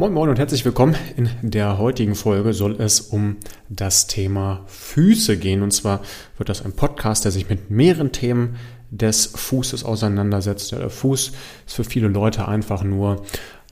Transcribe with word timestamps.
Moin 0.00 0.12
Moin 0.12 0.28
und 0.28 0.38
herzlich 0.38 0.64
willkommen. 0.64 0.94
In 1.16 1.28
der 1.42 1.76
heutigen 1.76 2.14
Folge 2.14 2.52
soll 2.52 2.80
es 2.80 3.00
um 3.00 3.36
das 3.68 4.06
Thema 4.06 4.62
Füße 4.68 5.36
gehen. 5.38 5.60
Und 5.60 5.72
zwar 5.72 6.02
wird 6.36 6.48
das 6.48 6.64
ein 6.64 6.70
Podcast, 6.70 7.24
der 7.24 7.32
sich 7.32 7.48
mit 7.48 7.68
mehreren 7.72 8.12
Themen 8.12 8.54
des 8.92 9.26
Fußes 9.26 9.82
auseinandersetzt. 9.82 10.70
Der 10.70 10.88
Fuß 10.88 11.32
ist 11.66 11.74
für 11.74 11.82
viele 11.82 12.06
Leute 12.06 12.46
einfach 12.46 12.84
nur 12.84 13.24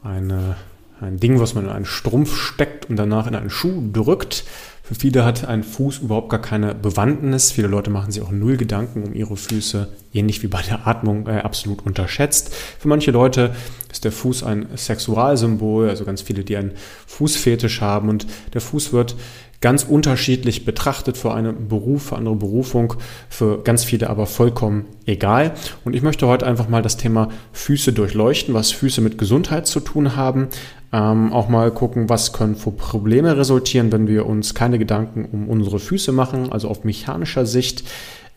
eine, 0.02 0.56
ein 1.00 1.18
Ding, 1.18 1.38
was 1.38 1.54
man 1.54 1.66
in 1.66 1.70
einen 1.70 1.84
Strumpf 1.84 2.37
steckt 2.37 2.90
und 2.90 2.97
danach 2.97 3.29
in 3.29 3.37
einen 3.37 3.49
Schuh 3.49 3.88
drückt. 3.93 4.43
Für 4.87 4.94
viele 4.94 5.24
hat 5.24 5.48
ein 5.48 5.64
Fuß 5.64 5.98
überhaupt 5.98 6.28
gar 6.28 6.40
keine 6.40 6.72
Bewandtnis. 6.72 7.50
Viele 7.50 7.66
Leute 7.66 7.90
machen 7.90 8.12
sich 8.12 8.22
auch 8.22 8.30
null 8.30 8.56
Gedanken 8.56 9.02
um 9.02 9.14
ihre 9.14 9.37
Füße, 9.37 9.88
ähnlich 10.12 10.44
wie 10.44 10.46
bei 10.46 10.62
der 10.62 10.87
Atmung, 10.87 11.26
äh, 11.26 11.40
absolut 11.40 11.84
unterschätzt. 11.84 12.54
Für 12.54 12.87
manche 12.87 13.10
Leute 13.10 13.52
ist 13.90 14.04
der 14.04 14.12
Fuß 14.12 14.44
ein 14.44 14.69
Sexualsymbol, 14.76 15.88
also 15.88 16.05
ganz 16.05 16.23
viele, 16.23 16.45
die 16.45 16.56
einen 16.56 16.70
Fußfetisch 17.09 17.80
haben. 17.80 18.09
Und 18.09 18.28
der 18.55 18.61
Fuß 18.61 18.92
wird 18.92 19.16
ganz 19.61 19.83
unterschiedlich 19.83 20.64
betrachtet 20.64 21.16
für 21.16 21.34
einen 21.34 21.66
Beruf, 21.66 22.05
für 22.05 22.16
andere 22.16 22.37
Berufung, 22.37 22.95
für 23.28 23.64
ganz 23.64 23.83
viele 23.83 24.09
aber 24.09 24.27
vollkommen 24.27 24.84
egal. 25.06 25.55
Und 25.84 25.97
ich 25.97 26.03
möchte 26.03 26.28
heute 26.28 26.47
einfach 26.47 26.69
mal 26.69 26.83
das 26.83 26.97
Thema 26.97 27.30
Füße 27.53 27.92
durchleuchten, 27.92 28.55
was 28.55 28.70
Füße 28.70 29.00
mit 29.00 29.19
Gesundheit 29.19 29.66
zu 29.66 29.80
tun 29.80 30.14
haben, 30.14 30.47
ähm, 30.93 31.33
auch 31.33 31.49
mal 31.49 31.71
gucken, 31.71 32.09
was 32.09 32.33
können 32.33 32.55
für 32.55 32.71
Probleme 32.71 33.37
resultieren, 33.37 33.91
wenn 33.93 34.07
wir 34.07 34.27
uns 34.27 34.55
keine 34.55 34.79
Gedanken 34.79 35.25
um 35.25 35.49
unsere 35.49 35.79
Füße 35.79 36.12
machen, 36.12 36.53
also 36.53 36.69
auf 36.69 36.85
mechanischer 36.85 37.47
Sicht. 37.47 37.85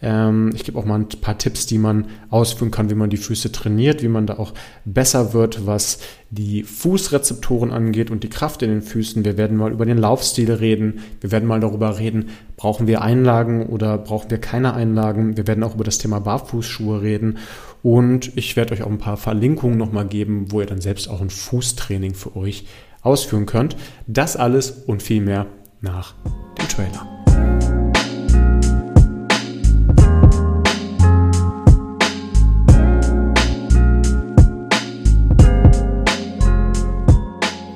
Ähm, 0.02 0.52
ich 0.54 0.64
gebe 0.64 0.78
auch 0.80 0.86
mal 0.86 1.00
ein 1.00 1.10
paar 1.10 1.38
Tipps, 1.38 1.66
die 1.66 1.78
man 1.78 2.06
ausführen 2.30 2.72
kann, 2.72 2.90
wie 2.90 2.96
man 2.96 3.10
die 3.10 3.18
Füße 3.18 3.52
trainiert, 3.52 4.02
wie 4.02 4.08
man 4.08 4.28
da 4.28 4.38
auch 4.38 4.54
besser 4.86 5.34
wird, 5.34 5.66
was 5.66 6.00
die 6.30 6.64
Fußrezeptoren 6.64 7.72
angeht 7.72 8.12
und 8.12 8.24
die 8.24 8.30
Kraft 8.30 8.62
in 8.62 8.70
den 8.70 8.82
Füßen. 8.82 9.26
Wir 9.26 9.38
werden 9.38 9.58
mal 9.58 9.72
über 9.72 9.86
den 9.86 9.98
Laufstil 9.98 10.52
reden. 10.52 11.00
Wir 11.22 11.32
werden 11.32 11.48
mal 11.48 11.60
darüber 11.60 12.00
reden, 12.00 12.30
brauchen 12.56 12.88
wir 12.88 13.02
Einlagen 13.02 13.66
oder 13.66 13.98
brauchen 13.98 14.30
wir 14.30 14.38
keine 14.38 14.74
Einlagen. 14.74 15.38
Wir 15.38 15.48
werden 15.48 15.64
auch 15.64 15.76
über 15.76 15.84
das 15.84 15.98
Thema 15.98 16.20
Barfußschuhe 16.20 17.02
reden. 17.02 17.38
Und 17.82 18.36
ich 18.38 18.56
werde 18.56 18.74
euch 18.74 18.84
auch 18.84 18.92
ein 18.92 18.98
paar 18.98 19.18
Verlinkungen 19.18 19.78
nochmal 19.78 20.06
geben, 20.06 20.52
wo 20.52 20.60
ihr 20.60 20.68
dann 20.68 20.82
selbst 20.82 21.10
auch 21.10 21.22
ein 21.22 21.30
Fußtraining 21.30 22.14
für 22.14 22.36
euch 22.36 22.66
ausführen 23.02 23.46
könnt. 23.46 23.76
Das 24.08 24.36
alles 24.36 24.72
und 24.72 25.02
viel 25.02 25.22
mehr 25.22 25.48
nach 25.82 26.14
dem 26.58 26.68
Trailer. 26.68 27.19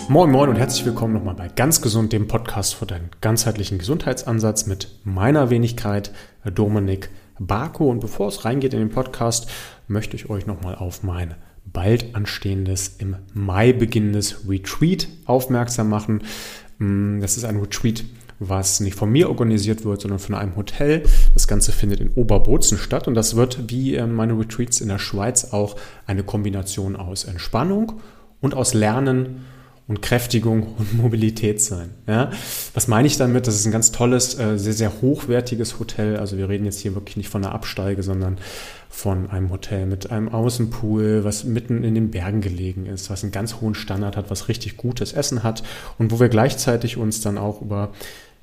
Moin 0.09 0.29
Moin 0.29 0.49
und 0.49 0.57
herzlich 0.57 0.85
willkommen 0.85 1.13
nochmal 1.13 1.33
bei 1.33 1.47
Ganz 1.47 1.81
Gesund, 1.81 2.11
dem 2.11 2.27
Podcast 2.27 2.75
für 2.75 2.85
deinen 2.85 3.09
ganzheitlichen 3.21 3.77
Gesundheitsansatz 3.77 4.67
mit 4.67 4.89
meiner 5.05 5.49
Wenigkeit 5.49 6.11
Dominik 6.43 7.09
Barko. 7.39 7.89
Und 7.89 8.01
bevor 8.01 8.27
es 8.27 8.43
reingeht 8.43 8.73
in 8.73 8.79
den 8.79 8.89
Podcast, 8.89 9.49
möchte 9.87 10.17
ich 10.17 10.29
euch 10.29 10.45
nochmal 10.45 10.75
auf 10.75 11.03
mein 11.03 11.35
bald 11.65 12.15
anstehendes, 12.15 12.97
im 12.97 13.15
Mai 13.33 13.71
beginnendes 13.71 14.47
Retreat 14.47 15.07
aufmerksam 15.25 15.87
machen. 15.87 16.23
Mm, 16.79 17.21
das 17.21 17.37
ist 17.37 17.45
ein 17.45 17.57
Retreat, 17.57 18.03
was 18.39 18.81
nicht 18.81 18.95
von 18.95 19.09
mir 19.09 19.29
organisiert 19.29 19.85
wird, 19.85 20.01
sondern 20.01 20.19
von 20.19 20.35
einem 20.35 20.57
Hotel. 20.57 21.03
Das 21.33 21.47
Ganze 21.47 21.71
findet 21.71 22.01
in 22.01 22.09
Oberbozen 22.09 22.77
statt 22.77 23.07
und 23.07 23.15
das 23.15 23.37
wird 23.37 23.69
wie 23.71 23.95
ähm, 23.95 24.15
meine 24.15 24.37
Retreats 24.37 24.81
in 24.81 24.89
der 24.89 24.99
Schweiz 24.99 25.53
auch 25.53 25.77
eine 26.05 26.23
Kombination 26.23 26.97
aus 26.97 27.23
Entspannung 27.23 28.01
und 28.41 28.53
aus 28.53 28.73
Lernen 28.73 29.45
und 29.87 30.01
Kräftigung 30.01 30.75
und 30.77 30.93
Mobilität 30.97 31.61
sein. 31.61 31.91
Ja? 32.07 32.31
Was 32.73 32.87
meine 32.87 33.07
ich 33.07 33.17
damit? 33.17 33.47
Das 33.47 33.55
ist 33.55 33.65
ein 33.65 33.71
ganz 33.71 33.91
tolles, 33.91 34.39
äh, 34.39 34.57
sehr, 34.57 34.73
sehr 34.73 35.01
hochwertiges 35.01 35.79
Hotel. 35.79 36.17
Also 36.17 36.37
wir 36.37 36.49
reden 36.49 36.65
jetzt 36.65 36.79
hier 36.79 36.95
wirklich 36.95 37.17
nicht 37.17 37.29
von 37.29 37.43
einer 37.43 37.53
Absteige, 37.53 38.03
sondern 38.03 38.37
von 38.89 39.29
einem 39.31 39.49
Hotel 39.49 39.87
mit 39.87 40.11
einem 40.11 40.29
Außenpool, 40.29 41.23
was 41.23 41.43
mitten 41.45 41.83
in 41.83 41.95
den 41.95 42.11
Bergen 42.11 42.41
gelegen 42.41 42.85
ist, 42.85 43.09
was 43.09 43.23
einen 43.23 43.31
ganz 43.31 43.59
hohen 43.59 43.73
Standard 43.73 44.15
hat, 44.15 44.29
was 44.29 44.49
richtig 44.49 44.77
gutes 44.77 45.13
Essen 45.13 45.41
hat 45.41 45.63
und 45.97 46.11
wo 46.11 46.19
wir 46.19 46.29
gleichzeitig 46.29 46.97
uns 46.97 47.19
dann 47.19 47.39
auch 47.39 47.61
über 47.61 47.91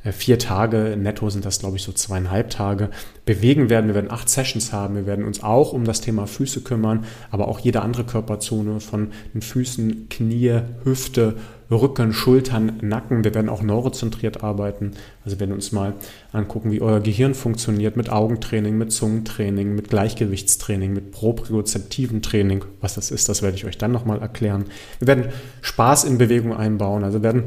vier 0.02 0.38
Tage, 0.38 0.96
netto 0.98 1.28
sind 1.28 1.44
das 1.44 1.60
glaube 1.60 1.76
ich 1.76 1.82
so 1.82 1.92
zweieinhalb 1.92 2.50
Tage, 2.50 2.88
bewegen 3.26 3.68
werden. 3.68 3.86
Wir 3.86 3.94
werden 3.94 4.10
acht 4.10 4.28
Sessions 4.28 4.72
haben. 4.72 4.94
Wir 4.94 5.06
werden 5.06 5.24
uns 5.24 5.42
auch 5.42 5.72
um 5.72 5.84
das 5.84 6.00
Thema 6.00 6.26
Füße 6.26 6.62
kümmern, 6.62 7.04
aber 7.30 7.48
auch 7.48 7.58
jede 7.58 7.82
andere 7.82 8.04
Körperzone 8.04 8.80
von 8.80 9.08
den 9.34 9.42
Füßen, 9.42 10.08
Knie, 10.08 10.60
Hüfte, 10.84 11.36
Rücken, 11.70 12.12
Schultern, 12.12 12.78
Nacken. 12.80 13.22
Wir 13.22 13.34
werden 13.34 13.48
auch 13.48 13.62
neurozentriert 13.62 14.42
arbeiten. 14.42 14.92
Also 15.24 15.38
werden 15.38 15.52
uns 15.52 15.70
mal 15.70 15.94
angucken, 16.32 16.72
wie 16.72 16.80
euer 16.80 17.00
Gehirn 17.00 17.34
funktioniert 17.34 17.96
mit 17.96 18.10
Augentraining, 18.10 18.76
mit 18.76 18.92
Zungentraining, 18.92 19.74
mit 19.74 19.88
Gleichgewichtstraining, 19.88 20.92
mit 20.92 21.12
propriozeptiven 21.12 22.22
Training. 22.22 22.64
Was 22.80 22.94
das 22.94 23.10
ist, 23.10 23.28
das 23.28 23.42
werde 23.42 23.56
ich 23.56 23.66
euch 23.66 23.78
dann 23.78 23.92
nochmal 23.92 24.20
erklären. 24.20 24.64
Wir 24.98 25.06
werden 25.06 25.26
Spaß 25.60 26.04
in 26.04 26.18
Bewegung 26.18 26.56
einbauen. 26.56 27.04
Also 27.04 27.22
werden 27.22 27.44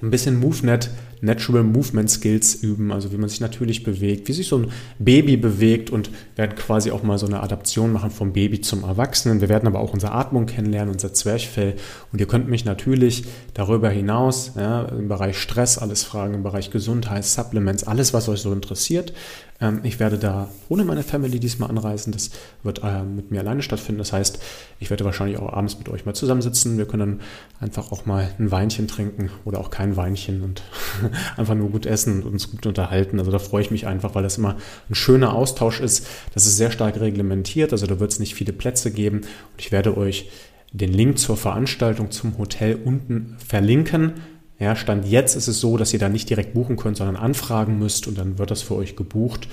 ein 0.00 0.10
bisschen 0.10 0.40
MoveNet 0.40 0.90
Natural 1.22 1.62
Movement 1.62 2.10
Skills 2.10 2.56
üben, 2.56 2.92
also 2.92 3.12
wie 3.12 3.16
man 3.16 3.28
sich 3.28 3.40
natürlich 3.40 3.84
bewegt, 3.84 4.28
wie 4.28 4.32
sich 4.32 4.48
so 4.48 4.58
ein 4.58 4.72
Baby 4.98 5.36
bewegt 5.36 5.90
und 5.90 6.10
werden 6.34 6.56
quasi 6.56 6.90
auch 6.90 7.04
mal 7.04 7.16
so 7.16 7.26
eine 7.26 7.40
Adaption 7.40 7.92
machen 7.92 8.10
vom 8.10 8.32
Baby 8.32 8.60
zum 8.60 8.82
Erwachsenen. 8.82 9.40
Wir 9.40 9.48
werden 9.48 9.68
aber 9.68 9.78
auch 9.78 9.94
unsere 9.94 10.12
Atmung 10.12 10.46
kennenlernen, 10.46 10.92
unser 10.92 11.14
Zwerchfell 11.14 11.74
und 12.12 12.20
ihr 12.20 12.26
könnt 12.26 12.48
mich 12.48 12.64
natürlich 12.64 13.24
darüber 13.54 13.88
hinaus 13.88 14.52
ja, 14.56 14.82
im 14.82 15.06
Bereich 15.06 15.38
Stress 15.38 15.78
alles 15.78 16.02
fragen, 16.02 16.34
im 16.34 16.42
Bereich 16.42 16.70
Gesundheit, 16.70 17.24
Supplements, 17.24 17.84
alles, 17.84 18.12
was 18.12 18.28
euch 18.28 18.40
so 18.40 18.52
interessiert. 18.52 19.12
Ähm, 19.62 19.80
ich 19.84 20.00
werde 20.00 20.18
da 20.18 20.48
ohne 20.68 20.84
meine 20.84 21.02
Family 21.02 21.38
diesmal 21.38 21.70
anreisen. 21.70 22.12
Das 22.12 22.30
wird 22.62 22.82
äh, 22.82 23.02
mit 23.02 23.30
mir 23.30 23.40
alleine 23.40 23.62
stattfinden. 23.62 24.00
Das 24.00 24.12
heißt, 24.12 24.42
ich 24.80 24.90
werde 24.90 25.04
wahrscheinlich 25.04 25.38
auch 25.38 25.52
abends 25.52 25.78
mit 25.78 25.88
euch 25.88 26.04
mal 26.04 26.14
zusammensitzen. 26.14 26.76
Wir 26.76 26.86
können 26.86 27.18
dann 27.18 27.20
einfach 27.60 27.92
auch 27.92 28.04
mal 28.04 28.28
ein 28.38 28.50
Weinchen 28.50 28.88
trinken 28.88 29.30
oder 29.44 29.60
auch 29.60 29.70
kein 29.70 29.96
Weinchen 29.96 30.42
und 30.42 30.62
einfach 31.36 31.54
nur 31.54 31.70
gut 31.70 31.86
essen 31.86 32.22
und 32.22 32.32
uns 32.32 32.50
gut 32.50 32.66
unterhalten. 32.66 33.18
Also 33.18 33.30
da 33.30 33.38
freue 33.38 33.62
ich 33.62 33.70
mich 33.70 33.86
einfach, 33.86 34.14
weil 34.14 34.24
das 34.24 34.36
immer 34.36 34.56
ein 34.90 34.94
schöner 34.94 35.34
Austausch 35.34 35.80
ist. 35.80 36.06
Das 36.34 36.44
ist 36.44 36.56
sehr 36.56 36.72
stark 36.72 37.00
reglementiert. 37.00 37.72
Also 37.72 37.86
da 37.86 38.00
wird 38.00 38.12
es 38.12 38.18
nicht 38.18 38.34
viele 38.34 38.52
Plätze 38.52 38.90
geben. 38.90 39.18
Und 39.18 39.58
ich 39.58 39.72
werde 39.72 39.96
euch 39.96 40.30
den 40.72 40.92
Link 40.92 41.18
zur 41.18 41.36
Veranstaltung 41.36 42.10
zum 42.10 42.38
Hotel 42.38 42.78
unten 42.82 43.36
verlinken. 43.46 44.14
Ja, 44.62 44.76
Stand 44.76 45.06
jetzt 45.08 45.34
ist 45.34 45.48
es 45.48 45.58
so, 45.58 45.76
dass 45.76 45.92
ihr 45.92 45.98
da 45.98 46.08
nicht 46.08 46.30
direkt 46.30 46.54
buchen 46.54 46.76
könnt, 46.76 46.96
sondern 46.96 47.16
anfragen 47.16 47.80
müsst 47.80 48.06
und 48.06 48.16
dann 48.16 48.38
wird 48.38 48.52
das 48.52 48.62
für 48.62 48.76
euch 48.76 48.94
gebucht. 48.94 49.48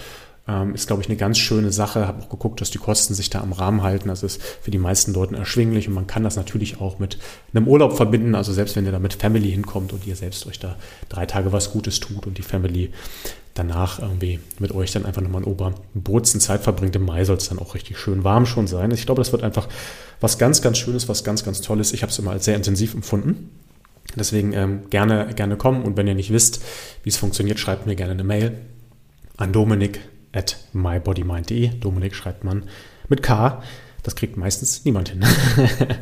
Ähm, 0.48 0.76
ist, 0.76 0.86
glaube 0.86 1.02
ich, 1.02 1.10
eine 1.10 1.18
ganz 1.18 1.40
schöne 1.40 1.72
Sache. 1.72 2.08
Habe 2.08 2.22
auch 2.22 2.30
geguckt, 2.30 2.62
dass 2.62 2.70
die 2.70 2.78
Kosten 2.78 3.16
sich 3.16 3.32
da 3.32 3.42
am 3.42 3.52
Rahmen 3.52 3.82
halten. 3.82 4.10
Das 4.10 4.22
ist 4.22 4.40
für 4.40 4.70
die 4.70 4.78
meisten 4.78 5.12
Leute 5.14 5.36
erschwinglich 5.36 5.88
und 5.88 5.96
man 5.96 6.06
kann 6.06 6.24
das 6.24 6.36
natürlich 6.36 6.80
auch 6.80 7.00
mit 7.00 7.18
einem 7.56 7.68
Urlaub 7.68 7.98
verbinden. 7.98 8.36
Also 8.36 8.54
selbst 8.54 8.76
wenn 8.76 8.86
ihr 8.86 8.92
da 8.92 9.00
mit 9.00 9.16
Family 9.16 9.50
hinkommt 9.50 9.94
und 9.94 10.06
ihr 10.06 10.16
selbst 10.16 10.46
euch 10.46 10.60
da 10.60 10.76
drei 11.10 11.26
Tage 11.26 11.52
was 11.52 11.72
Gutes 11.72 12.00
tut 12.00 12.28
und 12.28 12.38
die 12.38 12.44
Family 12.44 12.92
danach 13.56 13.98
irgendwie 13.98 14.40
mit 14.60 14.76
euch 14.76 14.92
dann 14.92 15.08
einfach 15.08 15.24
nochmal 15.24 15.42
in 15.42 15.48
Oberbozen 15.48 16.40
Zeit 16.40 16.62
verbringt. 16.62 16.96
Im 16.96 17.06
Mai 17.06 17.26
soll 17.26 17.38
es 17.38 17.50
dann 17.50 17.58
auch 17.58 17.74
richtig 17.74 17.98
schön 17.98 18.24
warm 18.24 18.46
schon 18.46 18.68
sein. 18.68 18.92
Ich 18.92 19.08
glaube, 19.08 19.22
das 19.22 19.32
wird 19.32 19.42
einfach 19.42 19.68
was 20.22 20.38
ganz, 20.38 20.62
ganz 20.62 20.78
Schönes, 20.78 21.10
was 21.10 21.24
ganz, 21.24 21.44
ganz 21.44 21.62
Tolles. 21.62 21.94
Ich 21.94 22.04
habe 22.04 22.12
es 22.12 22.20
immer 22.20 22.30
als 22.30 22.46
sehr 22.46 22.56
intensiv 22.56 22.94
empfunden. 22.94 23.50
Deswegen 24.16 24.54
ähm, 24.54 24.90
gerne, 24.90 25.34
gerne 25.36 25.56
kommen 25.56 25.84
und 25.84 25.98
wenn 25.98 26.08
ihr 26.08 26.16
nicht 26.16 26.32
wisst, 26.34 26.64
wie 27.04 27.10
es 27.10 27.18
funktioniert, 27.18 27.60
schreibt 27.60 27.86
mir 27.86 27.96
gerne 27.96 28.14
eine 28.14 28.24
Mail 28.24 28.58
an 29.38 29.54
dominik 29.54 30.00
at 30.34 30.58
mybodymind.de. 30.74 31.70
Dominik 31.80 32.16
schreibt 32.16 32.44
man 32.44 32.64
mit 33.08 33.24
K. 33.24 33.62
Das 34.04 34.16
kriegt 34.16 34.38
meistens 34.38 34.86
niemand 34.86 35.10
hin. 35.10 35.26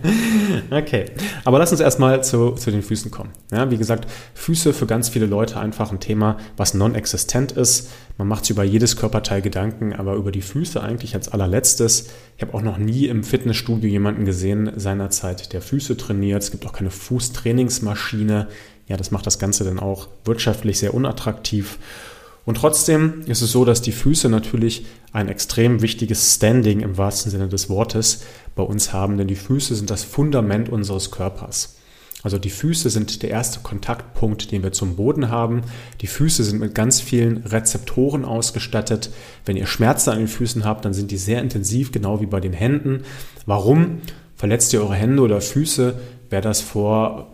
okay, 0.71 1.05
aber 1.43 1.59
lass 1.59 1.71
uns 1.71 1.81
erstmal 1.81 2.23
zu, 2.23 2.51
zu 2.51 2.71
den 2.71 2.83
Füßen 2.83 3.09
kommen. 3.11 3.31
Ja, 3.51 3.71
wie 3.71 3.77
gesagt, 3.77 4.07
Füße 4.35 4.73
für 4.73 4.85
ganz 4.85 5.09
viele 5.09 5.25
Leute 5.25 5.59
einfach 5.59 5.91
ein 5.91 5.99
Thema, 5.99 6.37
was 6.55 6.73
non-existent 6.73 7.53
ist. 7.53 7.89
Man 8.17 8.27
macht 8.27 8.45
sich 8.45 8.51
über 8.51 8.63
jedes 8.63 8.97
Körperteil 8.97 9.41
Gedanken, 9.41 9.93
aber 9.93 10.15
über 10.15 10.31
die 10.31 10.41
Füße 10.41 10.81
eigentlich 10.81 11.15
als 11.15 11.29
allerletztes. 11.29 12.07
Ich 12.35 12.43
habe 12.43 12.53
auch 12.53 12.61
noch 12.61 12.77
nie 12.77 13.07
im 13.07 13.23
Fitnessstudio 13.23 13.89
jemanden 13.89 14.25
gesehen 14.25 14.71
seinerzeit, 14.75 15.53
der 15.53 15.61
Füße 15.61 15.97
trainiert. 15.97 16.43
Es 16.43 16.51
gibt 16.51 16.65
auch 16.65 16.73
keine 16.73 16.91
Fußtrainingsmaschine. 16.91 18.47
Ja, 18.87 18.97
das 18.97 19.11
macht 19.11 19.25
das 19.25 19.39
Ganze 19.39 19.63
dann 19.63 19.79
auch 19.79 20.07
wirtschaftlich 20.23 20.79
sehr 20.79 20.93
unattraktiv. 20.93 21.77
Und 22.47 22.55
trotzdem 22.55 23.23
ist 23.25 23.41
es 23.41 23.51
so, 23.51 23.65
dass 23.65 23.81
die 23.81 23.91
Füße 23.91 24.29
natürlich 24.29 24.85
ein 25.11 25.27
extrem 25.27 25.81
wichtiges 25.81 26.35
Standing 26.35 26.79
im 26.79 26.97
wahrsten 26.97 27.29
Sinne 27.29 27.49
des 27.49 27.69
Wortes 27.69 28.23
bei 28.55 28.63
uns 28.63 28.93
haben, 28.93 29.17
denn 29.17 29.27
die 29.27 29.35
Füße 29.35 29.75
sind 29.75 29.89
das 29.89 30.05
Fundament 30.05 30.69
unseres 30.69 31.11
Körpers. 31.11 31.75
Also 32.23 32.37
die 32.37 32.49
Füße 32.49 32.89
sind 32.89 33.21
der 33.21 33.31
erste 33.31 33.59
Kontaktpunkt, 33.59 34.53
den 34.53 34.63
wir 34.63 34.71
zum 34.71 34.95
Boden 34.95 35.29
haben. 35.29 35.63
Die 35.99 36.07
Füße 36.07 36.45
sind 36.45 36.61
mit 36.61 36.73
ganz 36.73 37.01
vielen 37.01 37.39
Rezeptoren 37.39 38.23
ausgestattet. 38.23 39.09
Wenn 39.43 39.57
ihr 39.57 39.67
Schmerzen 39.67 40.11
an 40.11 40.19
den 40.19 40.29
Füßen 40.29 40.63
habt, 40.63 40.85
dann 40.85 40.93
sind 40.93 41.11
die 41.11 41.17
sehr 41.17 41.41
intensiv, 41.41 41.91
genau 41.91 42.21
wie 42.21 42.27
bei 42.27 42.39
den 42.39 42.53
Händen. 42.53 43.01
Warum? 43.45 43.99
Verletzt 44.37 44.71
ihr 44.71 44.81
eure 44.81 44.95
Hände 44.95 45.21
oder 45.21 45.41
Füße, 45.41 45.95
wäre 46.29 46.41
das 46.41 46.61
vor 46.61 47.33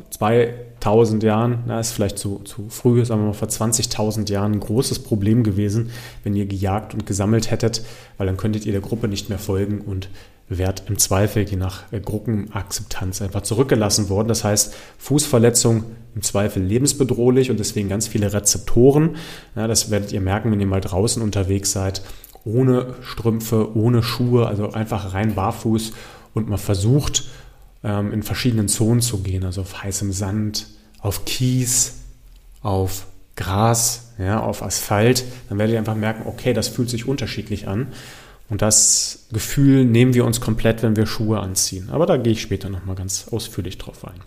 2000 0.84 1.24
Jahren, 1.24 1.64
na, 1.66 1.80
ist 1.80 1.94
vielleicht 1.94 2.18
zu, 2.18 2.42
zu 2.44 2.66
früh, 2.68 3.06
sagen 3.06 3.22
wir 3.22 3.28
mal 3.28 3.34
vor 3.34 3.48
20.000 3.48 4.30
Jahren 4.30 4.52
ein 4.52 4.60
großes 4.60 5.00
Problem 5.00 5.44
gewesen, 5.44 5.92
wenn 6.24 6.36
ihr 6.36 6.46
gejagt 6.46 6.94
und 6.94 7.06
gesammelt 7.06 7.52
hättet, 7.52 7.86
weil 8.18 8.28
dann 8.28 8.36
könntet 8.36 8.66
ihr 8.66 8.74
der 8.74 8.82
Gruppe 8.82 9.08
nicht 9.08 9.30
mehr 9.30 9.40
folgen 9.40 9.80
und 9.80 10.10
wärt 10.50 10.84
im 10.90 11.00
Zweifel 11.00 11.44
je 11.44 11.56
nach 11.56 11.92
äh, 11.94 12.02
Gruppenakzeptanz 12.02 13.22
einfach 13.22 13.44
zurückgelassen 13.44 14.10
worden. 14.10 14.28
Das 14.28 14.44
heißt, 14.44 14.76
Fußverletzung 14.98 15.86
im 16.16 16.22
Zweifel 16.22 16.62
lebensbedrohlich 16.62 17.50
und 17.50 17.62
deswegen 17.62 17.88
ganz 17.88 18.08
viele 18.08 18.34
Rezeptoren. 18.34 19.16
Ja, 19.56 19.68
das 19.68 19.90
werdet 19.90 20.12
ihr 20.12 20.22
merken, 20.22 20.52
wenn 20.52 20.60
ihr 20.60 20.68
mal 20.68 20.82
draußen 20.82 21.24
unterwegs 21.24 21.72
seid, 21.72 22.02
ohne 22.44 22.96
Strümpfe, 23.02 23.74
ohne 23.78 24.04
Schuhe, 24.04 24.48
also 24.48 24.72
einfach 24.72 25.14
rein 25.14 25.34
barfuß 25.34 25.94
und 26.34 26.50
man 26.50 26.60
versucht, 26.60 27.24
ähm, 27.84 28.12
in 28.14 28.24
verschiedenen 28.24 28.68
Zonen 28.68 29.02
zu 29.02 29.20
gehen, 29.20 29.44
also 29.44 29.62
auf 29.62 29.84
heißem 29.84 30.12
Sand, 30.12 30.68
auf 31.00 31.26
Kies, 31.26 31.96
auf 32.62 33.06
Gras, 33.36 34.14
ja, 34.20 34.40
auf 34.40 34.62
Asphalt, 34.62 35.26
dann 35.50 35.58
werdet 35.58 35.74
ihr 35.74 35.80
einfach 35.80 35.96
merken, 35.96 36.24
okay, 36.28 36.54
das 36.54 36.68
fühlt 36.68 36.90
sich 36.90 37.08
unterschiedlich 37.08 37.68
an. 37.68 37.88
Und 38.50 38.62
das 38.62 39.26
Gefühl 39.32 39.86
nehmen 39.86 40.14
wir 40.14 40.26
uns 40.26 40.40
komplett, 40.40 40.84
wenn 40.84 40.96
wir 40.96 41.08
Schuhe 41.08 41.40
anziehen. 41.40 41.90
Aber 41.92 42.06
da 42.06 42.18
gehe 42.18 42.34
ich 42.34 42.42
später 42.42 42.70
nochmal 42.70 42.96
ganz 42.96 43.28
ausführlich 43.32 43.80
drauf 43.80 44.06
ein. 44.06 44.20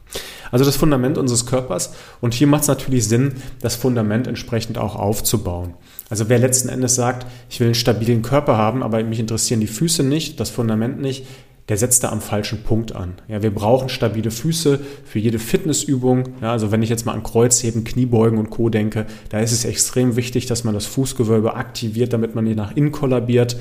Also 0.51 0.65
das 0.65 0.77
Fundament 0.77 1.19
unseres 1.19 1.47
Körpers. 1.47 1.95
Und 2.21 2.35
hier 2.35 2.47
macht 2.47 2.63
es 2.63 2.69
natürlich 2.69 3.07
Sinn, 3.07 3.35
das 3.61 3.77
Fundament 3.77 4.27
entsprechend 4.27 4.79
auch 4.79 4.97
aufzubauen. 4.97 5.75
Also 6.09 6.29
wer 6.29 6.39
letzten 6.39 6.69
Endes 6.69 6.95
sagt, 6.95 7.27
ich 7.51 7.61
will 7.61 7.69
einen 7.69 7.75
stabilen 7.75 8.23
Körper 8.23 8.57
haben, 8.57 8.83
aber 8.83 9.03
mich 9.05 9.21
interessieren 9.21 9.61
die 9.61 9.67
Füße 9.67 10.03
nicht, 10.03 10.41
das 10.41 10.51
Fundament 10.51 11.01
nicht, 11.01 11.27
der 11.69 11.77
setzt 11.77 12.05
da 12.05 12.11
am 12.11 12.21
falschen 12.21 12.63
Punkt 12.63 12.95
an. 12.95 13.15
Ja, 13.27 13.43
wir 13.43 13.53
brauchen 13.53 13.89
stabile 13.89 14.31
Füße 14.31 14.79
für 15.05 15.19
jede 15.19 15.39
Fitnessübung. 15.39 16.25
Ja, 16.41 16.53
also 16.53 16.71
wenn 16.71 16.83
ich 16.83 16.91
jetzt 16.91 17.07
mal 17.07 17.13
an 17.13 17.25
Kreuzheben, 17.25 17.85
Kniebeugen 17.85 18.39
und 18.39 18.51
Co. 18.51 18.69
denke, 18.69 19.07
da 19.31 19.41
ist 19.41 19.53
es 19.53 19.65
extrem 19.65 20.15
wichtig, 20.17 20.47
dass 20.47 20.63
man 20.63 20.75
das 20.75 20.87
Fußgewölbe 20.87 21.55
aktiviert, 21.55 22.13
damit 22.13 22.35
man 22.35 22.47
hier 22.47 22.55
nach 22.55 22.77
innen 22.77 22.93
kollabiert. 22.93 23.57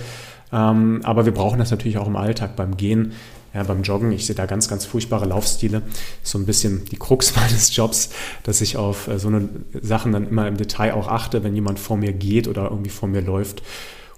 Ähm, 0.54 1.02
aber 1.04 1.26
wir 1.26 1.34
brauchen 1.34 1.58
das 1.58 1.72
natürlich 1.72 1.98
auch 1.98 2.08
im 2.08 2.16
Alltag 2.16 2.56
beim 2.56 2.78
Gehen, 2.78 3.14
ja, 3.56 3.64
beim 3.64 3.82
Joggen. 3.82 4.12
Ich 4.12 4.28
sehe 4.28 4.36
da 4.36 4.46
ganz, 4.46 4.68
ganz 4.68 4.86
furchtbare 4.86 5.26
Laufstile. 5.26 5.82
So 6.22 6.38
ein 6.38 6.46
bisschen 6.46 6.86
die 6.86 6.98
Krux 6.98 7.36
meines 7.36 7.76
Jobs, 7.76 8.12
dass 8.44 8.62
ich 8.62 8.78
auf 8.78 9.08
äh, 9.08 9.18
so 9.18 9.30
eine 9.30 9.50
Sachen 9.82 10.12
dann 10.12 10.28
immer 10.28 10.48
im 10.48 10.58
Detail 10.58 10.94
auch 10.94 11.08
achte, 11.08 11.44
wenn 11.44 11.56
jemand 11.56 11.80
vor 11.80 11.98
mir 11.98 12.14
geht 12.14 12.48
oder 12.48 12.66
irgendwie 12.66 12.92
vor 12.92 13.10
mir 13.10 13.22
läuft. 13.22 13.64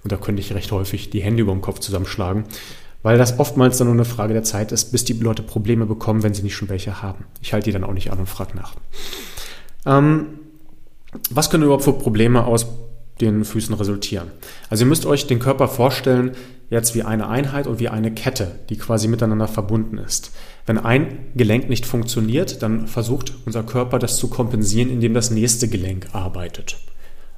Und 0.04 0.12
da 0.12 0.18
könnte 0.18 0.42
ich 0.42 0.54
recht 0.54 0.74
häufig 0.74 1.10
die 1.10 1.22
Hände 1.22 1.42
über 1.42 1.54
dem 1.54 1.62
Kopf 1.62 1.80
zusammenschlagen 1.80 2.44
weil 3.04 3.18
das 3.18 3.40
oftmals 3.40 3.78
dann 3.78 3.88
nur 3.88 3.96
eine 3.96 4.06
Frage 4.06 4.34
der 4.34 4.44
Zeit 4.44 4.72
ist, 4.72 4.92
bis 4.92 5.06
die 5.06 5.14
Leute 5.14 5.44
Probleme 5.44 5.86
bekommen, 5.86 6.24
wenn 6.24 6.34
sie 6.34 6.44
nicht 6.44 6.56
schon 6.56 6.70
welche 6.70 7.02
haben. 7.02 7.26
Ich 7.42 7.54
halte 7.54 7.66
die 7.66 7.72
dann 7.72 7.84
auch 7.84 7.94
nicht 7.94 8.12
an 8.12 8.20
und 8.20 8.28
frage 8.28 8.56
nach. 8.56 8.76
Ähm, 9.86 10.40
was 11.30 11.50
können 11.50 11.64
überhaupt 11.64 11.84
für 11.84 11.94
Probleme 11.94 12.46
aus 12.46 12.68
den 13.22 13.46
Füßen 13.46 13.74
resultieren? 13.76 14.32
Also 14.70 14.84
ihr 14.84 14.90
müsst 14.90 15.06
euch 15.06 15.28
den 15.28 15.40
Körper 15.40 15.68
vorstellen, 15.68 16.32
jetzt 16.70 16.96
wie 16.96 17.04
eine 17.04 17.28
Einheit 17.30 17.66
und 17.66 17.80
wie 17.80 17.90
eine 17.90 18.12
Kette, 18.12 18.60
die 18.70 18.78
quasi 18.78 19.08
miteinander 19.08 19.48
verbunden 19.48 19.98
ist. 19.98 20.32
Wenn 20.66 20.78
ein 20.78 21.20
Gelenk 21.36 21.70
nicht 21.70 21.86
funktioniert, 21.86 22.62
dann 22.62 22.88
versucht 22.88 23.34
unser 23.46 23.64
Körper 23.64 24.00
das 24.00 24.18
zu 24.18 24.28
kompensieren, 24.28 24.90
indem 24.90 25.14
das 25.14 25.32
nächste 25.32 25.70
Gelenk 25.70 26.08
arbeitet. 26.12 26.78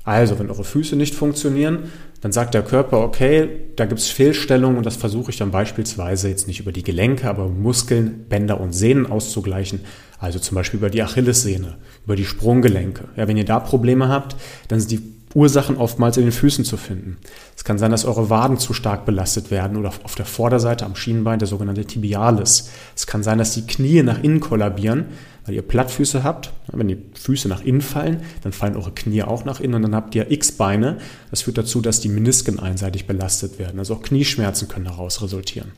Also, 0.10 0.40
wenn 0.40 0.50
eure 0.50 0.64
Füße 0.64 0.96
nicht 0.96 1.14
funktionieren, 1.14 1.92
dann 2.22 2.32
sagt 2.32 2.56
der 2.56 2.64
Körper, 2.64 3.02
okay, 3.02 3.48
da 3.76 3.86
gibt 3.86 4.00
es 4.00 4.10
Fehlstellungen 4.10 4.76
und 4.76 4.84
das 4.84 4.96
versuche 4.96 5.30
ich 5.30 5.38
dann 5.38 5.52
beispielsweise 5.52 6.30
jetzt 6.30 6.48
nicht 6.48 6.60
über 6.60 6.72
die 6.72 6.82
Gelenke, 6.82 7.30
aber 7.30 7.48
Muskeln, 7.48 8.26
Bänder 8.28 8.60
und 8.60 8.74
Sehnen 8.74 9.06
auszugleichen. 9.06 9.82
Also 10.18 10.40
zum 10.40 10.56
Beispiel 10.56 10.80
über 10.80 10.90
die 10.90 11.04
Achillessehne, 11.04 11.78
über 12.06 12.16
die 12.16 12.26
Sprunggelenke. 12.26 13.04
Ja, 13.18 13.28
wenn 13.28 13.38
ihr 13.38 13.46
da 13.46 13.60
Probleme 13.60 14.08
habt, 14.08 14.36
dann 14.68 14.80
sind 14.80 14.90
die 14.90 15.19
Ursachen 15.36 15.78
oftmals 15.78 16.18
in 16.18 16.24
den 16.24 16.32
Füßen 16.32 16.66
zu 16.66 16.76
finden. 16.76 17.18
Es 17.56 17.64
kann 17.64 17.78
sein, 17.78 17.92
dass 17.92 18.06
eure 18.06 18.30
Waden 18.30 18.58
zu 18.58 18.74
stark 18.74 19.06
belastet 19.06 19.52
werden 19.52 19.78
oder 19.78 19.92
auf 20.04 20.16
der 20.16 20.26
Vorderseite 20.26 20.86
am 20.86 20.96
Schienbein 20.96 21.40
der 21.40 21.48
sogenannte 21.48 21.86
Tibialis. 21.86 22.70
Es 22.96 23.06
kann 23.06 23.22
sein, 23.22 23.38
dass 23.38 23.54
die 23.54 23.68
Knie 23.68 24.02
nach 24.02 24.24
innen 24.24 24.40
kollabieren, 24.40 25.06
weil 25.46 25.54
ihr 25.54 25.62
Plattfüße 25.62 26.24
habt. 26.24 26.52
Wenn 26.72 26.88
die 26.88 26.98
Füße 27.14 27.48
nach 27.48 27.62
innen 27.62 27.82
fallen, 27.82 28.22
dann 28.42 28.54
fallen 28.54 28.76
eure 28.76 28.92
Knie 28.92 29.22
auch 29.22 29.46
nach 29.46 29.60
innen 29.60 29.76
und 29.76 29.82
dann 29.84 29.96
habt 29.96 30.16
ihr 30.16 30.32
X-Beine. 30.32 30.98
Das 31.30 31.44
führt 31.44 31.60
dazu, 31.60 31.82
dass 31.82 32.00
die 32.00 32.10
Menisken 32.10 32.60
einseitig 32.60 33.06
belastet 33.06 33.60
werden. 33.60 33.80
Also 33.80 33.96
auch 33.96 34.02
Knieschmerzen 34.02 34.68
können 34.68 34.86
daraus 34.86 35.22
resultieren. 35.22 35.72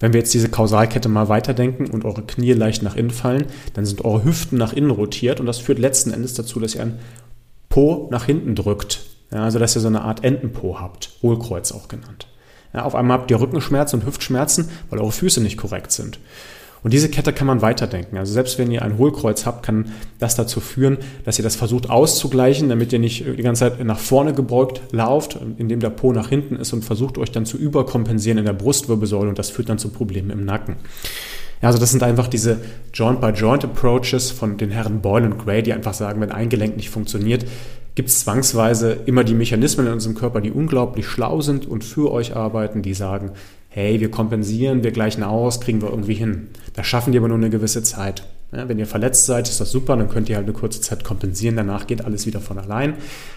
Wenn 0.00 0.14
wir 0.14 0.20
jetzt 0.20 0.32
diese 0.32 0.48
Kausalkette 0.48 1.10
mal 1.10 1.28
weiterdenken 1.28 1.90
und 1.90 2.06
eure 2.06 2.22
Knie 2.22 2.54
leicht 2.54 2.82
nach 2.82 2.96
innen 2.96 3.10
fallen, 3.10 3.44
dann 3.74 3.84
sind 3.84 4.02
eure 4.02 4.24
Hüften 4.24 4.56
nach 4.56 4.72
innen 4.72 4.90
rotiert 4.90 5.40
und 5.40 5.46
das 5.46 5.58
führt 5.58 5.78
letzten 5.78 6.10
Endes 6.10 6.32
dazu, 6.32 6.58
dass 6.58 6.74
ihr 6.74 6.80
ein 6.80 6.98
Po 7.70 8.08
nach 8.10 8.24
hinten 8.24 8.54
drückt. 8.54 9.00
Ja, 9.32 9.44
also 9.44 9.58
dass 9.58 9.76
ihr 9.76 9.80
so 9.80 9.88
eine 9.88 10.02
Art 10.02 10.24
Entenpo 10.24 10.78
habt, 10.78 11.10
Hohlkreuz 11.22 11.72
auch 11.72 11.88
genannt. 11.88 12.26
Ja, 12.74 12.84
auf 12.84 12.94
einmal 12.94 13.18
habt 13.18 13.30
ihr 13.30 13.40
Rückenschmerzen 13.40 14.00
und 14.00 14.06
Hüftschmerzen, 14.06 14.68
weil 14.90 14.98
eure 14.98 15.12
Füße 15.12 15.40
nicht 15.40 15.56
korrekt 15.56 15.92
sind. 15.92 16.18
Und 16.82 16.92
diese 16.94 17.10
Kette 17.10 17.32
kann 17.32 17.46
man 17.46 17.62
weiterdenken. 17.62 18.16
Also 18.16 18.32
selbst 18.32 18.58
wenn 18.58 18.70
ihr 18.70 18.82
ein 18.82 18.96
Hohlkreuz 18.96 19.44
habt, 19.44 19.64
kann 19.64 19.92
das 20.18 20.34
dazu 20.34 20.60
führen, 20.60 20.98
dass 21.24 21.38
ihr 21.38 21.42
das 21.42 21.56
versucht 21.56 21.90
auszugleichen, 21.90 22.68
damit 22.68 22.92
ihr 22.92 22.98
nicht 22.98 23.24
die 23.26 23.42
ganze 23.42 23.60
Zeit 23.60 23.84
nach 23.84 23.98
vorne 23.98 24.32
gebeugt 24.32 24.80
lauft, 24.90 25.38
indem 25.58 25.80
der 25.80 25.90
Po 25.90 26.12
nach 26.12 26.28
hinten 26.28 26.56
ist 26.56 26.72
und 26.72 26.84
versucht 26.84 27.18
euch 27.18 27.30
dann 27.30 27.44
zu 27.44 27.58
überkompensieren 27.58 28.38
in 28.38 28.46
der 28.46 28.54
Brustwirbelsäule 28.54 29.28
und 29.28 29.38
das 29.38 29.50
führt 29.50 29.68
dann 29.68 29.78
zu 29.78 29.90
Problemen 29.90 30.30
im 30.30 30.44
Nacken. 30.44 30.76
Ja, 31.62 31.68
also 31.68 31.78
das 31.78 31.90
sind 31.90 32.02
einfach 32.02 32.28
diese 32.28 32.58
Joint-by-Joint-Approaches 32.94 34.30
von 34.30 34.56
den 34.56 34.70
Herren 34.70 35.02
Boyle 35.02 35.26
und 35.26 35.38
Gray, 35.38 35.62
die 35.62 35.72
einfach 35.72 35.94
sagen, 35.94 36.20
wenn 36.20 36.32
ein 36.32 36.48
Gelenk 36.48 36.76
nicht 36.76 36.90
funktioniert, 36.90 37.44
gibt 37.94 38.08
es 38.08 38.20
zwangsweise 38.20 38.92
immer 39.06 39.24
die 39.24 39.34
Mechanismen 39.34 39.86
in 39.86 39.92
unserem 39.92 40.14
Körper, 40.14 40.40
die 40.40 40.52
unglaublich 40.52 41.06
schlau 41.06 41.40
sind 41.42 41.66
und 41.66 41.84
für 41.84 42.10
euch 42.10 42.34
arbeiten, 42.34 42.82
die 42.82 42.94
sagen, 42.94 43.32
hey, 43.68 44.00
wir 44.00 44.10
kompensieren, 44.10 44.82
wir 44.82 44.90
gleichen 44.90 45.22
aus, 45.22 45.60
kriegen 45.60 45.82
wir 45.82 45.90
irgendwie 45.90 46.14
hin. 46.14 46.48
Das 46.74 46.86
schaffen 46.86 47.12
die 47.12 47.18
aber 47.18 47.28
nur 47.28 47.36
eine 47.36 47.50
gewisse 47.50 47.82
Zeit. 47.82 48.26
Ja, 48.52 48.68
wenn 48.68 48.78
ihr 48.78 48.86
verletzt 48.86 49.26
seid, 49.26 49.48
ist 49.48 49.60
das 49.60 49.70
super, 49.70 49.96
dann 49.96 50.08
könnt 50.08 50.28
ihr 50.28 50.36
halt 50.36 50.46
eine 50.46 50.54
kurze 50.54 50.80
Zeit 50.80 51.04
kompensieren, 51.04 51.56
danach 51.56 51.86
geht 51.86 52.04
alles 52.04 52.26
wieder 52.26 52.40
von 52.40 52.58
allein. 52.58 52.94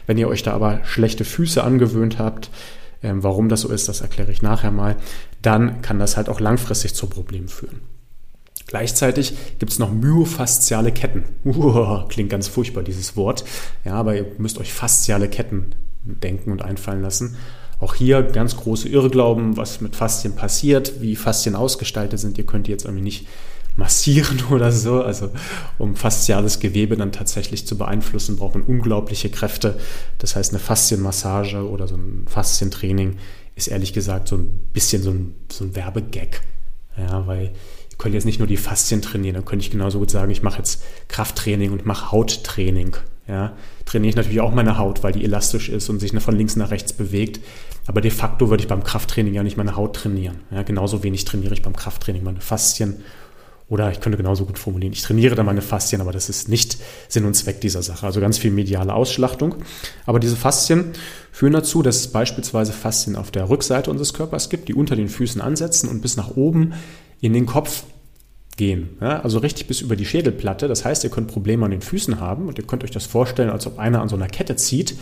Wenn 0.07 0.17
ihr 0.17 0.27
euch 0.27 0.41
da 0.41 0.53
aber 0.53 0.79
schlechte 0.83 1.23
Füße 1.23 1.63
angewöhnt 1.63 2.17
habt, 2.17 2.49
ähm, 3.03 3.21
warum 3.21 3.49
das 3.49 3.61
so 3.61 3.69
ist, 3.69 3.89
das 3.89 4.01
erkläre 4.01 4.31
ich 4.31 4.41
nachher 4.41 4.71
mal, 4.71 4.95
dann 5.41 5.81
kann 5.81 5.99
das 5.99 6.17
halt 6.17 6.29
auch 6.29 6.39
langfristig 6.39 6.95
zu 6.95 7.07
Problemen 7.07 7.47
führen. 7.47 7.81
Gleichzeitig 8.67 9.33
gibt 9.59 9.71
es 9.71 9.79
noch 9.79 9.91
myofasziale 9.91 10.91
Ketten. 10.91 11.23
Uah, 11.43 12.05
klingt 12.09 12.29
ganz 12.29 12.47
furchtbar, 12.47 12.83
dieses 12.83 13.15
Wort. 13.15 13.43
Ja, 13.85 13.93
aber 13.93 14.15
ihr 14.15 14.25
müsst 14.37 14.57
euch 14.57 14.73
fasziale 14.73 15.27
Ketten 15.27 15.75
denken 16.03 16.51
und 16.51 16.61
einfallen 16.61 17.01
lassen. 17.01 17.37
Auch 17.79 17.95
hier 17.95 18.23
ganz 18.23 18.55
große 18.55 18.87
Irrglauben, 18.87 19.57
was 19.57 19.81
mit 19.81 19.95
Faszien 19.95 20.35
passiert, 20.35 21.01
wie 21.01 21.15
Faszien 21.15 21.55
ausgestaltet 21.55 22.19
sind. 22.19 22.37
Ihr 22.37 22.45
könnt 22.45 22.67
die 22.67 22.71
jetzt 22.71 22.85
irgendwie 22.85 23.03
nicht 23.03 23.27
massieren 23.75 24.41
oder 24.51 24.71
so. 24.71 25.01
Also 25.01 25.31
um 25.77 25.95
fasziales 25.95 26.59
Gewebe 26.59 26.95
dann 26.95 27.11
tatsächlich 27.11 27.67
zu 27.67 27.77
beeinflussen, 27.77 28.37
braucht 28.37 28.55
man 28.55 28.63
unglaubliche 28.63 29.29
Kräfte. 29.29 29.77
Das 30.17 30.35
heißt, 30.35 30.51
eine 30.51 30.59
Faszienmassage 30.59 31.67
oder 31.67 31.87
so 31.87 31.95
ein 31.95 32.25
Faszientraining 32.27 33.17
ist 33.55 33.67
ehrlich 33.67 33.93
gesagt 33.93 34.29
so 34.29 34.37
ein 34.37 34.47
bisschen 34.73 35.03
so 35.03 35.11
ein, 35.11 35.35
so 35.51 35.65
ein 35.65 35.75
Werbegag. 35.75 36.41
Ja, 36.97 37.25
weil 37.27 37.53
ihr 37.93 37.97
könnt 37.97 38.15
jetzt 38.15 38.25
nicht 38.25 38.39
nur 38.39 38.47
die 38.47 38.57
Faszien 38.57 39.01
trainieren, 39.01 39.35
dann 39.35 39.45
könnte 39.45 39.63
ich 39.63 39.71
genauso 39.71 39.99
gut 39.99 40.11
sagen, 40.11 40.31
ich 40.31 40.43
mache 40.43 40.57
jetzt 40.57 40.83
Krafttraining 41.07 41.71
und 41.71 41.85
mache 41.85 42.11
Hauttraining. 42.11 42.95
Ja, 43.27 43.53
trainiere 43.85 44.09
ich 44.09 44.15
natürlich 44.17 44.41
auch 44.41 44.53
meine 44.53 44.77
Haut, 44.77 45.01
weil 45.01 45.13
die 45.13 45.23
elastisch 45.23 45.69
ist 45.69 45.89
und 45.89 45.99
sich 45.99 46.11
von 46.11 46.35
links 46.35 46.57
nach 46.57 46.71
rechts 46.71 46.91
bewegt. 46.91 47.39
Aber 47.85 48.01
de 48.01 48.11
facto 48.11 48.49
würde 48.49 48.63
ich 48.63 48.67
beim 48.67 48.83
Krafttraining 48.83 49.33
ja 49.33 49.43
nicht 49.43 49.55
meine 49.55 49.77
Haut 49.77 49.95
trainieren. 49.95 50.41
Ja, 50.51 50.63
genauso 50.63 51.03
wenig 51.03 51.23
trainiere 51.23 51.53
ich 51.53 51.61
beim 51.61 51.75
Krafttraining 51.75 52.23
meine 52.23 52.41
Faszien. 52.41 52.97
Oder 53.69 53.91
ich 53.91 54.01
könnte 54.01 54.17
genauso 54.17 54.45
gut 54.45 54.59
formulieren, 54.59 54.91
ich 54.91 55.01
trainiere 55.01 55.35
da 55.35 55.43
meine 55.43 55.61
Faszien, 55.61 56.01
aber 56.01 56.11
das 56.11 56.27
ist 56.27 56.49
nicht 56.49 56.77
Sinn 57.07 57.25
und 57.25 57.33
Zweck 57.33 57.61
dieser 57.61 57.81
Sache. 57.81 58.05
Also 58.05 58.19
ganz 58.19 58.37
viel 58.37 58.51
mediale 58.51 58.93
Ausschlachtung. 58.93 59.55
Aber 60.05 60.19
diese 60.19 60.35
Faszien 60.35 60.91
führen 61.31 61.53
dazu, 61.53 61.81
dass 61.81 61.95
es 61.95 62.07
beispielsweise 62.09 62.73
Faszien 62.73 63.15
auf 63.15 63.31
der 63.31 63.49
Rückseite 63.49 63.89
unseres 63.89 64.13
Körpers 64.13 64.49
gibt, 64.49 64.67
die 64.67 64.73
unter 64.73 64.97
den 64.97 65.07
Füßen 65.07 65.39
ansetzen 65.39 65.89
und 65.89 66.01
bis 66.01 66.17
nach 66.17 66.35
oben 66.35 66.73
in 67.23 67.31
den 67.31 67.45
Kopf 67.45 67.85
gehen. 68.57 68.97
Ja, 68.99 69.21
also 69.21 69.39
richtig 69.39 69.65
bis 69.67 69.79
über 69.79 69.95
die 69.95 70.05
Schädelplatte. 70.05 70.67
Das 70.67 70.83
heißt, 70.83 71.05
ihr 71.05 71.09
könnt 71.09 71.29
Probleme 71.29 71.63
an 71.63 71.71
den 71.71 71.81
Füßen 71.81 72.19
haben 72.19 72.47
und 72.47 72.57
ihr 72.57 72.65
könnt 72.65 72.83
euch 72.83 72.91
das 72.91 73.05
vorstellen, 73.05 73.49
als 73.49 73.65
ob 73.65 73.79
einer 73.79 74.01
an 74.01 74.09
so 74.09 74.17
einer 74.17 74.27
Kette 74.27 74.57
zieht. 74.57 74.97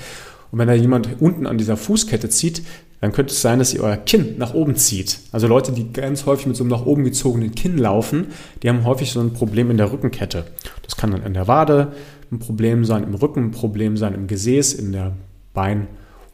Und 0.52 0.60
wenn 0.60 0.68
da 0.68 0.76
jemand 0.76 1.20
unten 1.20 1.48
an 1.48 1.58
dieser 1.58 1.78
Fußkette 1.78 2.30
zieht, 2.30 2.62
dann 3.00 3.12
könnte 3.12 3.34
es 3.34 3.42
sein, 3.42 3.58
dass 3.58 3.74
ihr 3.74 3.82
euer 3.82 3.98
Kinn 3.98 4.36
nach 4.38 4.54
oben 4.54 4.76
zieht. 4.76 5.18
Also 5.32 5.48
Leute, 5.48 5.72
die 5.72 5.92
ganz 5.92 6.28
häufig 6.28 6.46
mit 6.46 6.56
so 6.56 6.64
einem 6.64 6.70
nach 6.70 6.86
oben 6.86 7.04
gezogenen 7.04 7.56
Kinn 7.56 7.80
laufen, 7.80 8.28
die 8.62 8.70
haben 8.70 8.86
häufig 8.86 9.12
so 9.12 9.20
ein 9.20 9.34
Problem 9.34 9.72
in 9.72 9.78
der 9.78 9.92
Rückenkette. 9.92 10.44
Das 10.84 10.96
kann 10.96 11.10
dann 11.10 11.24
in 11.24 11.34
der 11.34 11.48
Wade 11.48 11.94
ein 12.32 12.38
Problem 12.38 12.86
sein, 12.86 13.04
im 13.04 13.16
Rücken 13.16 13.46
ein 13.46 13.52
Problem 13.52 13.98
sein, 13.98 14.14
im 14.14 14.28
Gesäß, 14.28 14.74
in 14.74 14.92
der 14.92 15.14
Bein- 15.56 15.88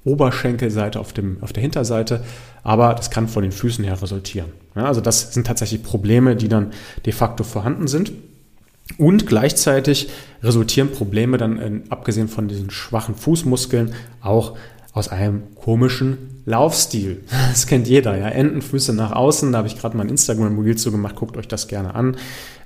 Oberschenkelseite, 0.08 1.00
auf, 1.00 1.14
dem, 1.14 1.38
auf 1.42 1.54
der 1.54 1.62
Hinterseite, 1.62 2.24
aber 2.64 2.94
das 2.96 3.12
kann 3.12 3.28
von 3.28 3.44
den 3.44 3.52
Füßen 3.52 3.84
her 3.84 4.02
resultieren. 4.02 4.50
Ja, 4.76 4.86
also 4.86 5.02
das 5.02 5.34
sind 5.34 5.48
tatsächlich 5.48 5.84
Probleme, 5.84 6.36
die 6.36 6.48
dann 6.48 6.72
de 7.06 7.14
facto 7.14 7.44
vorhanden 7.44 7.88
sind. 7.88 8.12
Und 8.98 9.28
gleichzeitig 9.28 10.10
resultieren 10.42 10.92
Probleme 10.92 11.38
dann, 11.38 11.60
in, 11.60 11.92
abgesehen 11.92 12.30
von 12.30 12.48
diesen 12.48 12.72
schwachen 12.72 13.16
Fußmuskeln, 13.16 13.94
auch 14.22 14.58
aus 14.94 15.10
einem 15.10 15.44
komischen 15.56 16.42
Laufstil. 16.46 17.24
Das 17.50 17.68
kennt 17.68 17.88
jeder, 17.88 18.18
ja. 18.18 18.30
Entenfüße 18.30 18.94
nach 18.94 19.12
außen, 19.12 19.52
da 19.52 19.60
habe 19.60 19.68
ich 19.68 19.78
gerade 19.78 19.98
mein 19.98 20.10
Instagram-Mobil 20.10 20.78
zu 20.78 20.92
gemacht, 20.92 21.16
guckt 21.16 21.38
euch 21.38 21.48
das 21.48 21.68
gerne 21.68 21.94
an. 21.94 22.18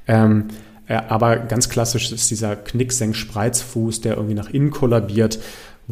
Ähm, 0.07 0.45
äh, 0.87 0.95
aber 1.07 1.37
ganz 1.37 1.69
klassisch 1.69 2.11
ist 2.11 2.29
dieser 2.29 2.55
Knicksenk-Spreizfuß, 2.55 4.01
der 4.01 4.15
irgendwie 4.15 4.35
nach 4.35 4.49
innen 4.49 4.71
kollabiert, 4.71 5.39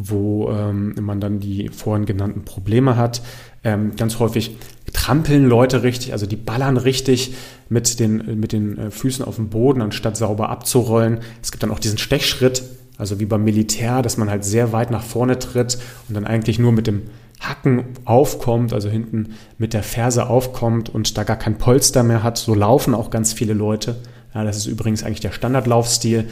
wo 0.08 0.50
ähm, 0.50 0.94
man 1.00 1.20
dann 1.20 1.40
die 1.40 1.68
vorhin 1.68 2.06
genannten 2.06 2.44
Probleme 2.44 2.96
hat. 2.96 3.22
Ähm, 3.62 3.92
ganz 3.96 4.18
häufig 4.18 4.56
trampeln 4.92 5.46
Leute 5.46 5.82
richtig, 5.82 6.12
also 6.12 6.26
die 6.26 6.36
ballern 6.36 6.76
richtig 6.76 7.34
mit 7.68 8.00
den, 8.00 8.40
mit 8.40 8.52
den 8.52 8.78
äh, 8.78 8.90
Füßen 8.90 9.24
auf 9.24 9.36
dem 9.36 9.50
Boden, 9.50 9.82
anstatt 9.82 10.16
sauber 10.16 10.48
abzurollen. 10.48 11.20
Es 11.42 11.52
gibt 11.52 11.62
dann 11.62 11.70
auch 11.70 11.78
diesen 11.78 11.98
Stechschritt, 11.98 12.62
also 12.96 13.20
wie 13.20 13.26
beim 13.26 13.44
Militär, 13.44 14.02
dass 14.02 14.16
man 14.16 14.30
halt 14.30 14.44
sehr 14.44 14.72
weit 14.72 14.90
nach 14.90 15.04
vorne 15.04 15.38
tritt 15.38 15.78
und 16.08 16.14
dann 16.14 16.26
eigentlich 16.26 16.58
nur 16.58 16.72
mit 16.72 16.86
dem 16.86 17.02
Hacken 17.40 17.84
aufkommt, 18.04 18.72
also 18.72 18.88
hinten 18.88 19.34
mit 19.58 19.72
der 19.72 19.82
Ferse 19.82 20.28
aufkommt 20.28 20.88
und 20.88 21.16
da 21.16 21.24
gar 21.24 21.38
kein 21.38 21.58
Polster 21.58 22.02
mehr 22.02 22.22
hat. 22.22 22.38
So 22.38 22.54
laufen 22.54 22.94
auch 22.94 23.10
ganz 23.10 23.32
viele 23.32 23.54
Leute. 23.54 23.96
Ja, 24.34 24.44
das 24.44 24.56
ist 24.56 24.66
übrigens 24.66 25.02
eigentlich 25.02 25.20
der 25.20 25.32
Standardlaufstil. 25.32 26.28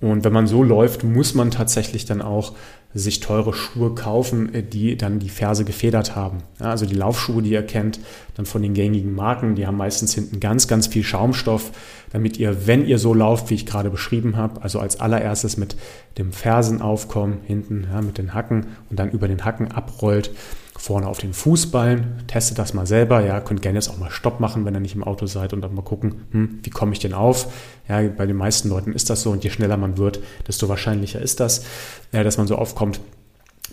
Und 0.00 0.24
wenn 0.24 0.32
man 0.32 0.46
so 0.46 0.62
läuft, 0.62 1.04
muss 1.04 1.34
man 1.34 1.50
tatsächlich 1.50 2.06
dann 2.06 2.22
auch 2.22 2.54
sich 2.92 3.20
teure 3.20 3.52
Schuhe 3.52 3.94
kaufen, 3.94 4.54
äh, 4.54 4.62
die 4.62 4.96
dann 4.96 5.18
die 5.18 5.28
Ferse 5.28 5.64
gefedert 5.64 6.16
haben. 6.16 6.38
Ja, 6.58 6.70
also 6.70 6.86
die 6.86 6.94
Laufschuhe, 6.94 7.42
die 7.42 7.50
ihr 7.50 7.62
kennt, 7.62 8.00
dann 8.34 8.46
von 8.46 8.62
den 8.62 8.74
gängigen 8.74 9.14
Marken, 9.14 9.54
die 9.54 9.66
haben 9.66 9.76
meistens 9.76 10.14
hinten 10.14 10.40
ganz, 10.40 10.66
ganz 10.66 10.88
viel 10.88 11.04
Schaumstoff, 11.04 11.70
damit 12.12 12.38
ihr, 12.38 12.66
wenn 12.66 12.86
ihr 12.86 12.98
so 12.98 13.14
lauft, 13.14 13.50
wie 13.50 13.54
ich 13.54 13.66
gerade 13.66 13.90
beschrieben 13.90 14.36
habe, 14.36 14.62
also 14.62 14.80
als 14.80 14.98
allererstes 14.98 15.56
mit 15.56 15.76
dem 16.18 16.32
Fersenaufkommen 16.32 17.38
hinten, 17.44 17.86
ja, 17.92 18.00
mit 18.00 18.18
den 18.18 18.34
Hacken 18.34 18.66
und 18.90 18.98
dann 18.98 19.10
über 19.10 19.28
den 19.28 19.44
Hacken 19.44 19.70
abrollt, 19.70 20.32
vorne 20.80 21.06
auf 21.06 21.18
den 21.18 21.34
Fußballen. 21.34 22.22
Testet 22.26 22.58
das 22.58 22.72
mal 22.72 22.86
selber. 22.86 23.22
Ja, 23.22 23.40
könnt 23.40 23.60
gerne 23.60 23.76
jetzt 23.76 23.90
auch 23.90 23.98
mal 23.98 24.10
Stopp 24.10 24.40
machen, 24.40 24.64
wenn 24.64 24.74
ihr 24.74 24.80
nicht 24.80 24.94
im 24.94 25.04
Auto 25.04 25.26
seid 25.26 25.52
und 25.52 25.60
dann 25.60 25.74
mal 25.74 25.82
gucken, 25.82 26.22
hm, 26.30 26.60
wie 26.62 26.70
komme 26.70 26.92
ich 26.94 26.98
denn 26.98 27.12
auf? 27.12 27.52
Ja, 27.86 28.00
bei 28.08 28.24
den 28.24 28.36
meisten 28.36 28.70
Leuten 28.70 28.94
ist 28.94 29.10
das 29.10 29.20
so 29.20 29.30
und 29.30 29.44
je 29.44 29.50
schneller 29.50 29.76
man 29.76 29.98
wird, 29.98 30.20
desto 30.48 30.70
wahrscheinlicher 30.70 31.20
ist 31.20 31.38
das, 31.38 31.66
ja, 32.12 32.24
dass 32.24 32.38
man 32.38 32.46
so 32.46 32.56
aufkommt. 32.56 32.98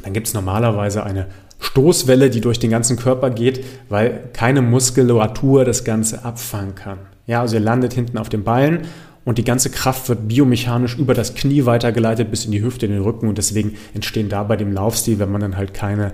Dann 0.04 0.12
gibt 0.12 0.28
es 0.28 0.34
normalerweise 0.34 1.04
eine 1.04 1.28
Stoßwelle, 1.60 2.30
die 2.30 2.42
durch 2.42 2.60
den 2.60 2.72
ganzen 2.72 2.98
Körper 2.98 3.30
geht, 3.30 3.64
weil 3.88 4.30
keine 4.34 4.62
Muskulatur 4.62 5.64
das 5.64 5.86
Ganze 5.86 6.26
abfangen 6.26 6.76
kann. 6.76 7.00
Ja, 7.26 7.40
also 7.40 7.56
ihr 7.56 7.62
landet 7.62 7.94
hinten 7.94 8.18
auf 8.18 8.28
dem 8.28 8.44
Ballen 8.44 8.82
und 9.24 9.38
die 9.38 9.46
ganze 9.46 9.70
Kraft 9.70 10.10
wird 10.10 10.28
biomechanisch 10.28 10.98
über 10.98 11.14
das 11.14 11.36
Knie 11.36 11.66
weitergeleitet 11.66 12.30
bis 12.30 12.44
in 12.44 12.52
die 12.52 12.62
Hüfte, 12.62 12.86
in 12.86 12.92
den 12.92 13.02
Rücken 13.02 13.30
und 13.30 13.38
deswegen 13.38 13.76
entstehen 13.94 14.28
da 14.28 14.44
bei 14.44 14.58
dem 14.58 14.74
Laufstil, 14.74 15.20
wenn 15.20 15.32
man 15.32 15.42
dann 15.42 15.56
halt 15.56 15.74
keine 15.74 16.12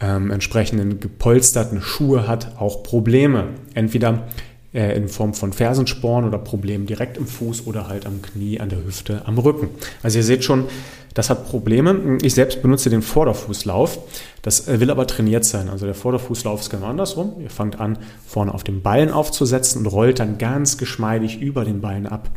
ähm, 0.00 0.30
entsprechenden 0.30 1.00
gepolsterten 1.00 1.82
Schuhe 1.82 2.28
hat, 2.28 2.56
auch 2.58 2.82
Probleme. 2.82 3.48
Entweder 3.74 4.28
äh, 4.72 4.96
in 4.96 5.08
Form 5.08 5.34
von 5.34 5.52
Fersensporen 5.52 6.26
oder 6.26 6.38
Problemen 6.38 6.86
direkt 6.86 7.16
im 7.16 7.26
Fuß 7.26 7.66
oder 7.66 7.88
halt 7.88 8.06
am 8.06 8.22
Knie, 8.22 8.60
an 8.60 8.68
der 8.68 8.84
Hüfte, 8.84 9.22
am 9.26 9.38
Rücken. 9.38 9.70
Also 10.02 10.18
ihr 10.18 10.24
seht 10.24 10.44
schon, 10.44 10.66
das 11.14 11.30
hat 11.30 11.48
Probleme. 11.48 12.18
Ich 12.22 12.34
selbst 12.34 12.62
benutze 12.62 12.90
den 12.90 13.02
Vorderfußlauf. 13.02 13.98
Das 14.42 14.68
äh, 14.68 14.78
will 14.78 14.90
aber 14.90 15.06
trainiert 15.06 15.44
sein. 15.44 15.68
Also 15.68 15.86
der 15.86 15.94
Vorderfußlauf 15.94 16.60
ist 16.60 16.70
genau 16.70 16.86
andersrum. 16.86 17.32
Ihr 17.40 17.50
fangt 17.50 17.80
an, 17.80 17.98
vorne 18.26 18.54
auf 18.54 18.62
den 18.62 18.82
Ballen 18.82 19.10
aufzusetzen 19.10 19.80
und 19.80 19.86
rollt 19.86 20.20
dann 20.20 20.38
ganz 20.38 20.78
geschmeidig 20.78 21.40
über 21.40 21.64
den 21.64 21.80
Ballen 21.80 22.06
ab. 22.06 22.30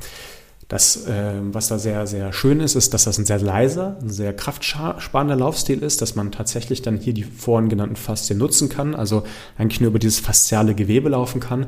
Das, 0.71 1.05
äh, 1.05 1.33
was 1.51 1.67
da 1.67 1.77
sehr, 1.77 2.07
sehr 2.07 2.31
schön 2.31 2.61
ist, 2.61 2.75
ist, 2.75 2.93
dass 2.93 3.03
das 3.03 3.17
ein 3.17 3.25
sehr 3.25 3.41
leiser, 3.41 3.97
ein 4.01 4.09
sehr 4.09 4.31
kraftsparender 4.31 5.35
Laufstil 5.35 5.83
ist, 5.83 6.01
dass 6.01 6.15
man 6.15 6.31
tatsächlich 6.31 6.81
dann 6.81 6.95
hier 6.95 7.11
die 7.11 7.25
vorhin 7.25 7.67
genannten 7.67 7.97
Faszien 7.97 8.39
nutzen 8.39 8.69
kann, 8.69 8.95
also 8.95 9.23
eigentlich 9.57 9.81
nur 9.81 9.89
über 9.89 9.99
dieses 9.99 10.21
fasziale 10.21 10.73
Gewebe 10.73 11.09
laufen 11.09 11.41
kann. 11.41 11.65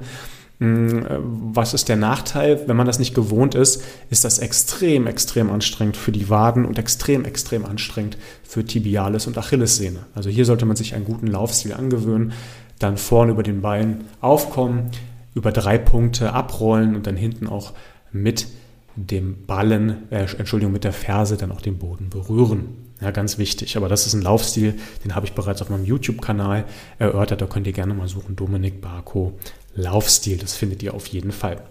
Mm, 0.60 1.00
äh, 1.00 1.20
was 1.20 1.74
ist 1.74 1.90
der 1.90 1.98
Nachteil? 1.98 2.62
Wenn 2.66 2.78
man 2.78 2.88
das 2.88 2.98
nicht 2.98 3.14
gewohnt 3.14 3.56
ist, 3.56 3.84
ist 4.10 4.24
das 4.24 4.40
extrem, 4.40 5.06
extrem 5.06 5.52
anstrengend 5.52 5.98
für 5.98 6.14
die 6.14 6.30
Waden 6.30 6.64
und 6.64 6.80
extrem, 6.80 7.26
extrem 7.26 7.66
anstrengend 7.66 8.18
für 8.42 8.64
Tibialis 8.64 9.28
und 9.28 9.38
Achillessehne. 9.38 10.06
Also 10.16 10.30
hier 10.30 10.46
sollte 10.46 10.66
man 10.66 10.78
sich 10.78 10.96
einen 10.96 11.04
guten 11.04 11.28
Laufstil 11.28 11.74
angewöhnen, 11.74 12.32
dann 12.80 12.96
vorne 12.96 13.34
über 13.34 13.44
den 13.44 13.60
Beinen 13.60 14.06
aufkommen, 14.22 14.92
über 15.36 15.52
drei 15.52 15.78
Punkte 15.78 16.32
abrollen 16.32 16.96
und 16.96 17.06
dann 17.06 17.18
hinten 17.18 17.48
auch 17.48 17.74
mit 18.14 18.48
dem 18.96 19.46
Ballen, 19.46 20.12
äh, 20.12 20.26
Entschuldigung, 20.38 20.74
mit 20.74 20.84
der 20.84 20.94
Ferse 20.94 21.38
dann 21.38 21.52
auch 21.52 21.62
den 21.62 21.78
Boden 21.78 22.10
berühren. 22.10 22.84
Ja, 23.02 23.12
ganz 23.12 23.38
wichtig. 23.38 23.76
Aber 23.76 23.90
das 23.90 24.08
ist 24.08 24.14
ein 24.14 24.22
Laufstil, 24.22 24.76
den 25.04 25.16
habe 25.16 25.26
ich 25.26 25.34
bereits 25.34 25.62
auf 25.62 25.70
meinem 25.70 25.86
YouTube-Kanal 25.86 26.66
erörtert. 27.00 27.42
Da 27.42 27.48
könnt 27.48 27.68
ihr 27.68 27.74
gerne 27.74 27.94
mal 27.94 28.08
suchen. 28.08 28.36
Dominik 28.36 28.82
Barco 28.82 29.34
Laufstil. 29.76 30.38
Das 30.38 30.56
findet 30.56 30.84
ihr 30.84 30.94
auf 30.94 31.08
jeden 31.08 31.32
Fall. 31.32 31.62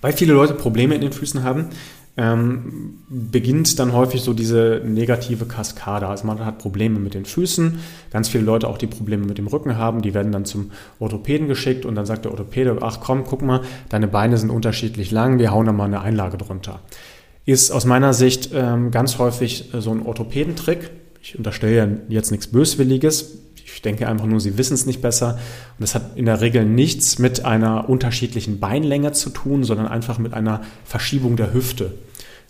Weil 0.00 0.12
viele 0.12 0.32
Leute 0.32 0.54
Probleme 0.54 0.94
in 0.94 1.00
den 1.00 1.12
Füßen 1.12 1.42
haben, 1.42 1.68
ähm, 2.16 2.98
beginnt 3.08 3.78
dann 3.78 3.92
häufig 3.92 4.22
so 4.22 4.34
diese 4.34 4.82
negative 4.84 5.46
Kaskade. 5.46 6.06
Also 6.06 6.26
man 6.26 6.44
hat 6.44 6.58
Probleme 6.58 6.98
mit 6.98 7.14
den 7.14 7.24
Füßen, 7.24 7.80
ganz 8.10 8.28
viele 8.28 8.44
Leute 8.44 8.68
auch 8.68 8.78
die 8.78 8.86
Probleme 8.86 9.26
mit 9.26 9.38
dem 9.38 9.48
Rücken 9.48 9.76
haben, 9.76 10.02
die 10.02 10.14
werden 10.14 10.30
dann 10.30 10.44
zum 10.44 10.70
Orthopäden 11.00 11.48
geschickt 11.48 11.84
und 11.84 11.96
dann 11.96 12.06
sagt 12.06 12.24
der 12.24 12.30
Orthopäde, 12.30 12.78
ach 12.82 13.00
komm, 13.00 13.24
guck 13.24 13.42
mal, 13.42 13.62
deine 13.88 14.06
Beine 14.06 14.38
sind 14.38 14.50
unterschiedlich 14.50 15.10
lang, 15.10 15.38
wir 15.38 15.50
hauen 15.50 15.66
da 15.66 15.72
mal 15.72 15.86
eine 15.86 16.02
Einlage 16.02 16.38
drunter. 16.38 16.80
Ist 17.46 17.72
aus 17.72 17.84
meiner 17.84 18.14
Sicht 18.14 18.50
ähm, 18.54 18.90
ganz 18.90 19.18
häufig 19.18 19.70
so 19.78 19.90
ein 19.90 20.06
Orthopädentrick. 20.06 20.90
Ich 21.20 21.36
unterstelle 21.36 21.76
ja 21.76 21.88
jetzt 22.08 22.30
nichts 22.30 22.46
Böswilliges, 22.46 23.38
ich 23.74 23.82
denke 23.82 24.08
einfach 24.08 24.26
nur, 24.26 24.40
sie 24.40 24.56
wissen 24.56 24.74
es 24.74 24.86
nicht 24.86 25.02
besser. 25.02 25.34
Und 25.34 25.80
das 25.80 25.94
hat 25.96 26.16
in 26.16 26.26
der 26.26 26.40
Regel 26.40 26.64
nichts 26.64 27.18
mit 27.18 27.44
einer 27.44 27.88
unterschiedlichen 27.88 28.60
Beinlänge 28.60 29.12
zu 29.12 29.30
tun, 29.30 29.64
sondern 29.64 29.88
einfach 29.88 30.18
mit 30.18 30.32
einer 30.32 30.62
Verschiebung 30.84 31.36
der 31.36 31.52
Hüfte. 31.52 31.92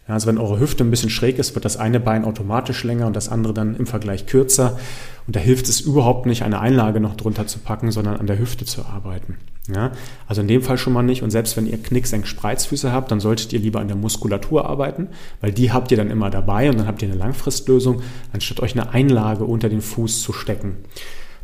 Ja, 0.06 0.14
also 0.14 0.26
wenn 0.26 0.38
eure 0.38 0.60
Hüfte 0.60 0.84
ein 0.84 0.90
bisschen 0.90 1.10
schräg 1.10 1.38
ist, 1.38 1.54
wird 1.54 1.64
das 1.64 1.78
eine 1.78 1.98
Bein 1.98 2.24
automatisch 2.24 2.84
länger 2.84 3.06
und 3.06 3.16
das 3.16 3.30
andere 3.30 3.54
dann 3.54 3.74
im 3.76 3.86
Vergleich 3.86 4.26
kürzer. 4.26 4.78
Und 5.26 5.34
da 5.34 5.40
hilft 5.40 5.68
es 5.68 5.80
überhaupt 5.80 6.26
nicht, 6.26 6.42
eine 6.42 6.60
Einlage 6.60 7.00
noch 7.00 7.16
drunter 7.16 7.46
zu 7.46 7.58
packen, 7.58 7.90
sondern 7.90 8.16
an 8.16 8.26
der 8.26 8.38
Hüfte 8.38 8.66
zu 8.66 8.84
arbeiten. 8.84 9.38
Ja, 9.74 9.92
also 10.26 10.42
in 10.42 10.48
dem 10.48 10.60
Fall 10.60 10.76
schon 10.76 10.92
mal 10.92 11.02
nicht. 11.02 11.22
Und 11.22 11.30
selbst 11.30 11.56
wenn 11.56 11.66
ihr 11.66 11.78
Knicksenk-Spreizfüße 11.78 12.92
habt, 12.92 13.10
dann 13.10 13.20
solltet 13.20 13.54
ihr 13.54 13.60
lieber 13.60 13.80
an 13.80 13.88
der 13.88 13.96
Muskulatur 13.96 14.68
arbeiten, 14.68 15.08
weil 15.40 15.52
die 15.52 15.72
habt 15.72 15.90
ihr 15.90 15.96
dann 15.96 16.10
immer 16.10 16.28
dabei 16.28 16.68
und 16.68 16.78
dann 16.78 16.86
habt 16.86 17.00
ihr 17.00 17.08
eine 17.08 17.16
Langfristlösung, 17.16 18.02
anstatt 18.34 18.60
euch 18.60 18.78
eine 18.78 18.90
Einlage 18.90 19.44
unter 19.44 19.70
den 19.70 19.80
Fuß 19.80 20.20
zu 20.20 20.34
stecken. 20.34 20.76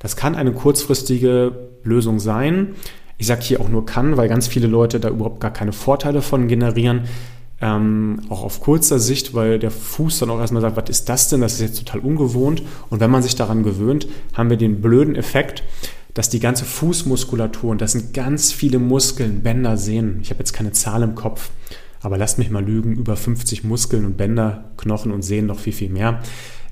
Das 0.01 0.17
kann 0.17 0.35
eine 0.35 0.53
kurzfristige 0.53 1.71
Lösung 1.83 2.21
sein. 2.21 2.75
Ich 3.17 3.27
sage 3.27 3.43
hier 3.43 3.61
auch 3.61 3.69
nur 3.71 3.87
kann, 3.87 4.19
weil 4.19 4.29
ganz 4.29 4.49
viele 4.49 4.67
Leute 4.67 5.01
da 5.01 5.09
überhaupt 5.09 5.41
gar 5.41 5.53
keine 5.53 5.73
Vorteile 5.73 6.21
von 6.21 6.47
generieren. 6.47 7.03
Ähm, 7.63 8.21
auch 8.31 8.43
auf 8.43 8.61
kurzer 8.61 8.99
Sicht, 8.99 9.35
weil 9.35 9.59
der 9.59 9.71
Fuß 9.71 10.21
dann 10.21 10.31
auch 10.31 10.41
erstmal 10.41 10.63
sagt, 10.63 10.77
was 10.77 10.89
ist 10.89 11.09
das 11.09 11.29
denn? 11.29 11.43
Das 11.43 11.55
ist 11.55 11.61
jetzt 11.61 11.79
total 11.79 12.01
ungewohnt. 12.01 12.63
Und 12.89 13.01
wenn 13.01 13.11
man 13.11 13.23
sich 13.23 13.37
daran 13.37 13.63
gewöhnt, 13.63 14.09
haben 14.33 14.49
wir 14.49 14.57
den 14.57 14.81
blöden 14.81 15.15
Effekt, 15.15 15.63
dass 16.15 16.31
die 16.31 16.41
ganze 16.41 16.65
Fußmuskulatur, 16.65 17.71
und 17.71 17.81
das 17.81 17.93
sind 17.93 18.15
ganz 18.15 18.53
viele 18.53 18.79
Muskeln, 18.79 19.43
Bänder, 19.43 19.77
Sehnen, 19.77 20.21
ich 20.23 20.31
habe 20.31 20.41
jetzt 20.41 20.53
keine 20.53 20.73
Zahl 20.73 21.03
im 21.03 21.15
Kopf, 21.15 21.51
aber 22.01 22.17
lasst 22.17 22.39
mich 22.39 22.51
mal 22.51 22.65
lügen, 22.65 22.97
über 22.97 23.17
50 23.17 23.65
Muskeln 23.65 24.07
und 24.07 24.17
Bänder, 24.17 24.65
Knochen 24.77 25.13
und 25.13 25.23
Sehnen 25.23 25.47
noch 25.47 25.59
viel, 25.59 25.73
viel 25.73 25.91
mehr. 25.91 26.21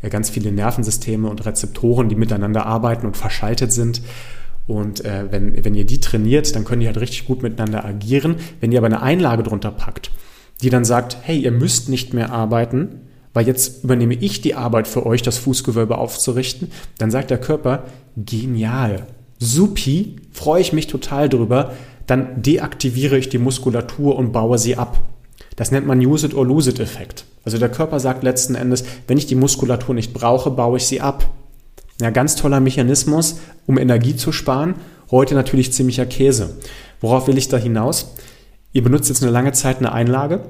Ganz 0.08 0.30
viele 0.30 0.52
Nervensysteme 0.52 1.28
und 1.28 1.44
Rezeptoren, 1.44 2.08
die 2.08 2.14
miteinander 2.14 2.66
arbeiten 2.66 3.06
und 3.06 3.16
verschaltet 3.16 3.72
sind. 3.72 4.00
Und 4.66 5.04
äh, 5.04 5.26
wenn, 5.30 5.64
wenn 5.64 5.74
ihr 5.74 5.84
die 5.84 6.00
trainiert, 6.00 6.54
dann 6.54 6.64
können 6.64 6.80
die 6.80 6.86
halt 6.86 7.00
richtig 7.00 7.26
gut 7.26 7.42
miteinander 7.42 7.84
agieren. 7.84 8.36
Wenn 8.60 8.70
ihr 8.70 8.78
aber 8.78 8.86
eine 8.86 9.02
Einlage 9.02 9.42
drunter 9.42 9.72
packt, 9.72 10.10
die 10.62 10.70
dann 10.70 10.84
sagt, 10.84 11.16
hey, 11.22 11.38
ihr 11.38 11.52
müsst 11.52 11.88
nicht 11.88 12.14
mehr 12.14 12.32
arbeiten, 12.32 13.00
weil 13.32 13.46
jetzt 13.46 13.84
übernehme 13.84 14.14
ich 14.14 14.40
die 14.40 14.54
Arbeit 14.54 14.88
für 14.88 15.06
euch, 15.06 15.22
das 15.22 15.38
Fußgewölbe 15.38 15.98
aufzurichten, 15.98 16.70
dann 16.98 17.10
sagt 17.10 17.30
der 17.30 17.38
Körper, 17.38 17.84
genial, 18.16 19.06
supi, 19.38 20.16
freue 20.32 20.60
ich 20.60 20.72
mich 20.72 20.86
total 20.86 21.28
drüber, 21.28 21.72
dann 22.06 22.42
deaktiviere 22.42 23.18
ich 23.18 23.28
die 23.28 23.38
Muskulatur 23.38 24.16
und 24.16 24.32
baue 24.32 24.58
sie 24.58 24.76
ab. 24.76 25.00
Das 25.56 25.70
nennt 25.70 25.86
man 25.86 26.04
Use 26.04 26.26
it 26.26 26.34
or 26.34 26.46
lose 26.46 26.70
it 26.70 26.80
Effekt. 26.80 27.24
Also 27.44 27.58
der 27.58 27.68
Körper 27.68 28.00
sagt 28.00 28.22
letzten 28.22 28.54
Endes, 28.54 28.84
wenn 29.06 29.18
ich 29.18 29.26
die 29.26 29.34
Muskulatur 29.34 29.94
nicht 29.94 30.12
brauche, 30.12 30.50
baue 30.50 30.78
ich 30.78 30.86
sie 30.86 31.00
ab. 31.00 31.30
Ja, 32.00 32.10
ganz 32.10 32.36
toller 32.36 32.60
Mechanismus, 32.60 33.40
um 33.66 33.78
Energie 33.78 34.14
zu 34.14 34.32
sparen. 34.32 34.76
Heute 35.10 35.34
natürlich 35.34 35.72
ziemlicher 35.72 36.06
Käse. 36.06 36.58
Worauf 37.00 37.26
will 37.26 37.38
ich 37.38 37.48
da 37.48 37.56
hinaus? 37.56 38.14
Ihr 38.72 38.82
benutzt 38.82 39.08
jetzt 39.08 39.22
eine 39.22 39.32
lange 39.32 39.52
Zeit 39.52 39.78
eine 39.78 39.92
Einlage, 39.92 40.42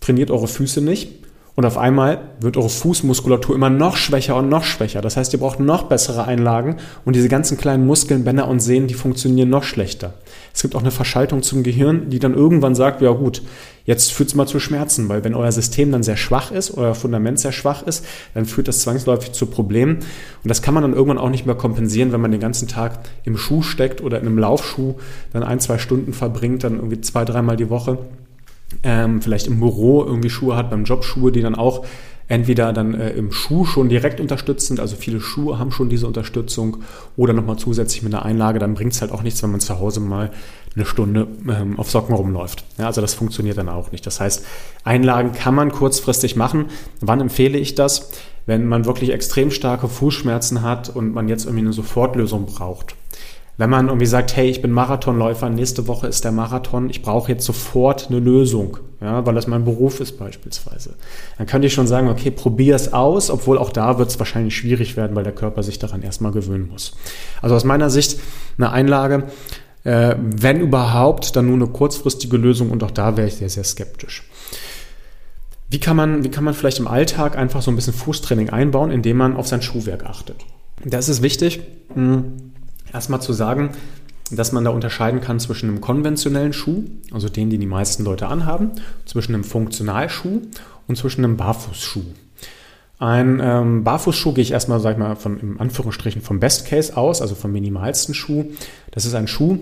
trainiert 0.00 0.30
eure 0.30 0.48
Füße 0.48 0.80
nicht 0.80 1.20
Und 1.56 1.66
auf 1.66 1.76
einmal 1.76 2.30
wird 2.40 2.56
eure 2.56 2.68
Fußmuskulatur 2.68 3.54
immer 3.54 3.70
noch 3.70 3.96
schwächer 3.96 4.36
und 4.36 4.48
noch 4.48 4.64
schwächer. 4.64 5.00
Das 5.00 5.16
heißt, 5.16 5.32
ihr 5.32 5.40
braucht 5.40 5.60
noch 5.60 5.84
bessere 5.84 6.24
Einlagen 6.24 6.76
und 7.04 7.16
diese 7.16 7.28
ganzen 7.28 7.58
kleinen 7.58 7.86
Muskeln, 7.86 8.24
Bänder 8.24 8.48
und 8.48 8.60
Sehnen, 8.60 8.86
die 8.86 8.94
funktionieren 8.94 9.50
noch 9.50 9.64
schlechter. 9.64 10.14
Es 10.54 10.62
gibt 10.62 10.74
auch 10.74 10.80
eine 10.80 10.90
Verschaltung 10.90 11.42
zum 11.42 11.62
Gehirn, 11.62 12.10
die 12.10 12.18
dann 12.18 12.34
irgendwann 12.34 12.74
sagt, 12.74 13.02
ja 13.02 13.10
gut, 13.10 13.42
jetzt 13.84 14.12
führt 14.12 14.28
es 14.28 14.34
mal 14.34 14.46
zu 14.46 14.60
Schmerzen, 14.60 15.08
weil 15.08 15.24
wenn 15.24 15.34
euer 15.34 15.52
System 15.52 15.92
dann 15.92 16.02
sehr 16.02 16.16
schwach 16.16 16.50
ist, 16.50 16.76
euer 16.76 16.94
Fundament 16.94 17.40
sehr 17.40 17.52
schwach 17.52 17.82
ist, 17.82 18.04
dann 18.34 18.46
führt 18.46 18.68
das 18.68 18.80
zwangsläufig 18.80 19.32
zu 19.32 19.46
Problemen. 19.46 19.96
Und 19.96 20.48
das 20.48 20.62
kann 20.62 20.74
man 20.74 20.82
dann 20.82 20.94
irgendwann 20.94 21.18
auch 21.18 21.30
nicht 21.30 21.46
mehr 21.46 21.54
kompensieren, 21.54 22.12
wenn 22.12 22.20
man 22.20 22.30
den 22.30 22.40
ganzen 22.40 22.68
Tag 22.68 23.00
im 23.24 23.36
Schuh 23.36 23.62
steckt 23.62 24.00
oder 24.02 24.20
in 24.20 24.26
einem 24.26 24.38
Laufschuh 24.38 24.94
dann 25.32 25.42
ein, 25.42 25.60
zwei 25.60 25.78
Stunden 25.78 26.12
verbringt, 26.12 26.64
dann 26.64 26.76
irgendwie 26.76 27.00
zwei, 27.00 27.24
dreimal 27.24 27.56
die 27.56 27.70
Woche 27.70 27.98
ähm, 28.82 29.20
vielleicht 29.22 29.46
im 29.46 29.60
Büro 29.60 30.04
irgendwie 30.04 30.30
Schuhe 30.30 30.56
hat, 30.56 30.70
beim 30.70 30.84
Job 30.84 31.04
Schuhe, 31.04 31.32
die 31.32 31.42
dann 31.42 31.54
auch 31.54 31.84
entweder 32.28 32.72
dann 32.72 32.94
äh, 32.94 33.10
im 33.10 33.32
Schuh 33.32 33.64
schon 33.64 33.88
direkt 33.88 34.20
unterstützt 34.20 34.68
sind, 34.68 34.78
also 34.78 34.94
viele 34.96 35.20
Schuhe 35.20 35.58
haben 35.58 35.72
schon 35.72 35.88
diese 35.88 36.06
Unterstützung, 36.06 36.78
oder 37.16 37.32
nochmal 37.32 37.56
zusätzlich 37.56 38.02
mit 38.02 38.14
einer 38.14 38.24
Einlage, 38.24 38.60
dann 38.60 38.74
bringt 38.74 38.92
es 38.92 39.00
halt 39.00 39.10
auch 39.10 39.22
nichts, 39.22 39.42
wenn 39.42 39.50
man 39.50 39.60
zu 39.60 39.78
Hause 39.80 40.00
mal 40.00 40.30
eine 40.76 40.86
Stunde 40.86 41.26
ähm, 41.48 41.78
auf 41.78 41.90
Socken 41.90 42.14
rumläuft. 42.14 42.64
Ja, 42.78 42.86
also 42.86 43.00
das 43.00 43.14
funktioniert 43.14 43.58
dann 43.58 43.68
auch 43.68 43.90
nicht. 43.90 44.06
Das 44.06 44.20
heißt, 44.20 44.46
Einlagen 44.84 45.32
kann 45.32 45.56
man 45.56 45.72
kurzfristig 45.72 46.36
machen. 46.36 46.66
Wann 47.00 47.20
empfehle 47.20 47.58
ich 47.58 47.74
das? 47.74 48.10
Wenn 48.46 48.66
man 48.68 48.84
wirklich 48.84 49.10
extrem 49.10 49.50
starke 49.50 49.88
Fußschmerzen 49.88 50.62
hat 50.62 50.88
und 50.94 51.12
man 51.12 51.28
jetzt 51.28 51.44
irgendwie 51.44 51.64
eine 51.64 51.72
Sofortlösung 51.72 52.46
braucht. 52.46 52.94
Wenn 53.56 53.68
man 53.68 53.88
irgendwie 53.88 54.06
sagt, 54.06 54.36
hey, 54.36 54.48
ich 54.48 54.62
bin 54.62 54.70
Marathonläufer, 54.70 55.50
nächste 55.50 55.86
Woche 55.86 56.06
ist 56.06 56.24
der 56.24 56.32
Marathon, 56.32 56.88
ich 56.88 57.02
brauche 57.02 57.30
jetzt 57.30 57.44
sofort 57.44 58.08
eine 58.08 58.18
Lösung, 58.18 58.78
ja, 59.02 59.26
weil 59.26 59.34
das 59.34 59.46
mein 59.46 59.64
Beruf 59.64 60.00
ist 60.00 60.18
beispielsweise, 60.18 60.94
dann 61.36 61.46
könnte 61.46 61.66
ich 61.66 61.74
schon 61.74 61.86
sagen, 61.86 62.08
okay, 62.08 62.30
probier 62.30 62.74
es 62.74 62.92
aus, 62.92 63.30
obwohl 63.30 63.58
auch 63.58 63.70
da 63.70 63.98
wird 63.98 64.08
es 64.08 64.18
wahrscheinlich 64.18 64.56
schwierig 64.56 64.96
werden, 64.96 65.14
weil 65.14 65.24
der 65.24 65.34
Körper 65.34 65.62
sich 65.62 65.78
daran 65.78 66.02
erstmal 66.02 66.32
gewöhnen 66.32 66.68
muss. 66.68 66.96
Also 67.42 67.54
aus 67.54 67.64
meiner 67.64 67.90
Sicht 67.90 68.18
eine 68.56 68.72
Einlage, 68.72 69.24
äh, 69.84 70.14
wenn 70.18 70.60
überhaupt, 70.60 71.36
dann 71.36 71.46
nur 71.46 71.56
eine 71.56 71.66
kurzfristige 71.66 72.36
Lösung 72.36 72.70
und 72.70 72.82
auch 72.82 72.90
da 72.90 73.16
wäre 73.16 73.28
ich 73.28 73.36
sehr, 73.36 73.50
sehr 73.50 73.64
skeptisch. 73.64 74.24
Wie 75.70 75.78
kann, 75.78 75.96
man, 75.96 76.24
wie 76.24 76.30
kann 76.30 76.44
man 76.44 76.54
vielleicht 76.54 76.80
im 76.80 76.88
Alltag 76.88 77.38
einfach 77.38 77.62
so 77.62 77.70
ein 77.70 77.76
bisschen 77.76 77.92
Fußtraining 77.92 78.50
einbauen, 78.50 78.90
indem 78.90 79.18
man 79.18 79.36
auf 79.36 79.46
sein 79.46 79.62
Schuhwerk 79.62 80.04
achtet? 80.04 80.44
Das 80.84 81.08
ist 81.08 81.22
wichtig. 81.22 81.60
Mh, 81.94 82.22
Erstmal 82.92 83.22
zu 83.22 83.32
sagen, 83.32 83.70
dass 84.30 84.52
man 84.52 84.64
da 84.64 84.70
unterscheiden 84.70 85.20
kann 85.20 85.40
zwischen 85.40 85.68
einem 85.68 85.80
konventionellen 85.80 86.52
Schuh, 86.52 86.84
also 87.12 87.28
den, 87.28 87.50
den 87.50 87.60
die 87.60 87.66
meisten 87.66 88.04
Leute 88.04 88.28
anhaben, 88.28 88.72
zwischen 89.04 89.34
einem 89.34 89.44
Funktionalschuh 89.44 90.42
und 90.86 90.96
zwischen 90.96 91.24
einem 91.24 91.36
Barfußschuh. 91.36 92.04
Ein 92.98 93.40
ähm, 93.42 93.82
Barfußschuh 93.82 94.34
gehe 94.34 94.42
ich 94.42 94.52
erstmal, 94.52 94.78
sag 94.78 94.92
ich 94.92 94.98
mal, 94.98 95.16
von, 95.16 95.40
im 95.40 95.60
Anführungsstrichen 95.60 96.20
vom 96.20 96.38
Best 96.38 96.66
Case 96.66 96.96
aus, 96.96 97.22
also 97.22 97.34
vom 97.34 97.50
minimalsten 97.50 98.14
Schuh. 98.14 98.44
Das 98.90 99.06
ist 99.06 99.14
ein 99.14 99.26
Schuh, 99.26 99.58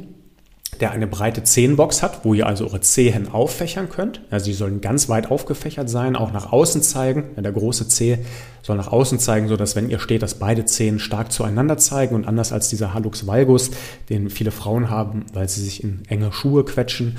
der 0.81 0.93
eine 0.93 1.07
breite 1.07 1.43
Zehenbox 1.43 2.03
hat, 2.03 2.25
wo 2.25 2.35
ihr 2.35 2.47
also 2.47 2.65
eure 2.65 2.81
Zehen 2.81 3.29
auffächern 3.33 3.89
könnt. 3.89 4.21
Also 4.31 4.47
sie 4.47 4.53
sollen 4.53 4.81
ganz 4.81 5.09
weit 5.09 5.31
aufgefächert 5.31 5.91
sein, 5.91 6.17
auch 6.17 6.33
nach 6.33 6.53
außen 6.53 6.83
zeigen. 6.83 7.25
Ja, 7.37 7.43
der 7.43 7.53
große 7.53 7.89
Zeh 7.89 8.19
soll 8.63 8.77
nach 8.77 8.93
außen 8.93 9.19
zeigen, 9.19 9.49
so 9.49 9.57
dass 9.57 9.77
wenn 9.77 9.91
ihr 9.91 9.99
steht, 9.99 10.23
dass 10.23 10.35
beide 10.35 10.65
Zehen 10.65 10.99
stark 10.99 11.33
zueinander 11.33 11.79
zeigen 11.79 12.15
und 12.15 12.27
anders 12.27 12.53
als 12.53 12.69
dieser 12.69 12.95
Halux 12.95 13.27
valgus, 13.27 13.71
den 14.09 14.31
viele 14.31 14.51
Frauen 14.51 14.91
haben, 14.91 15.27
weil 15.33 15.49
sie 15.49 15.65
sich 15.65 15.83
in 15.83 16.03
enge 16.09 16.33
Schuhe 16.33 16.65
quetschen, 16.65 17.17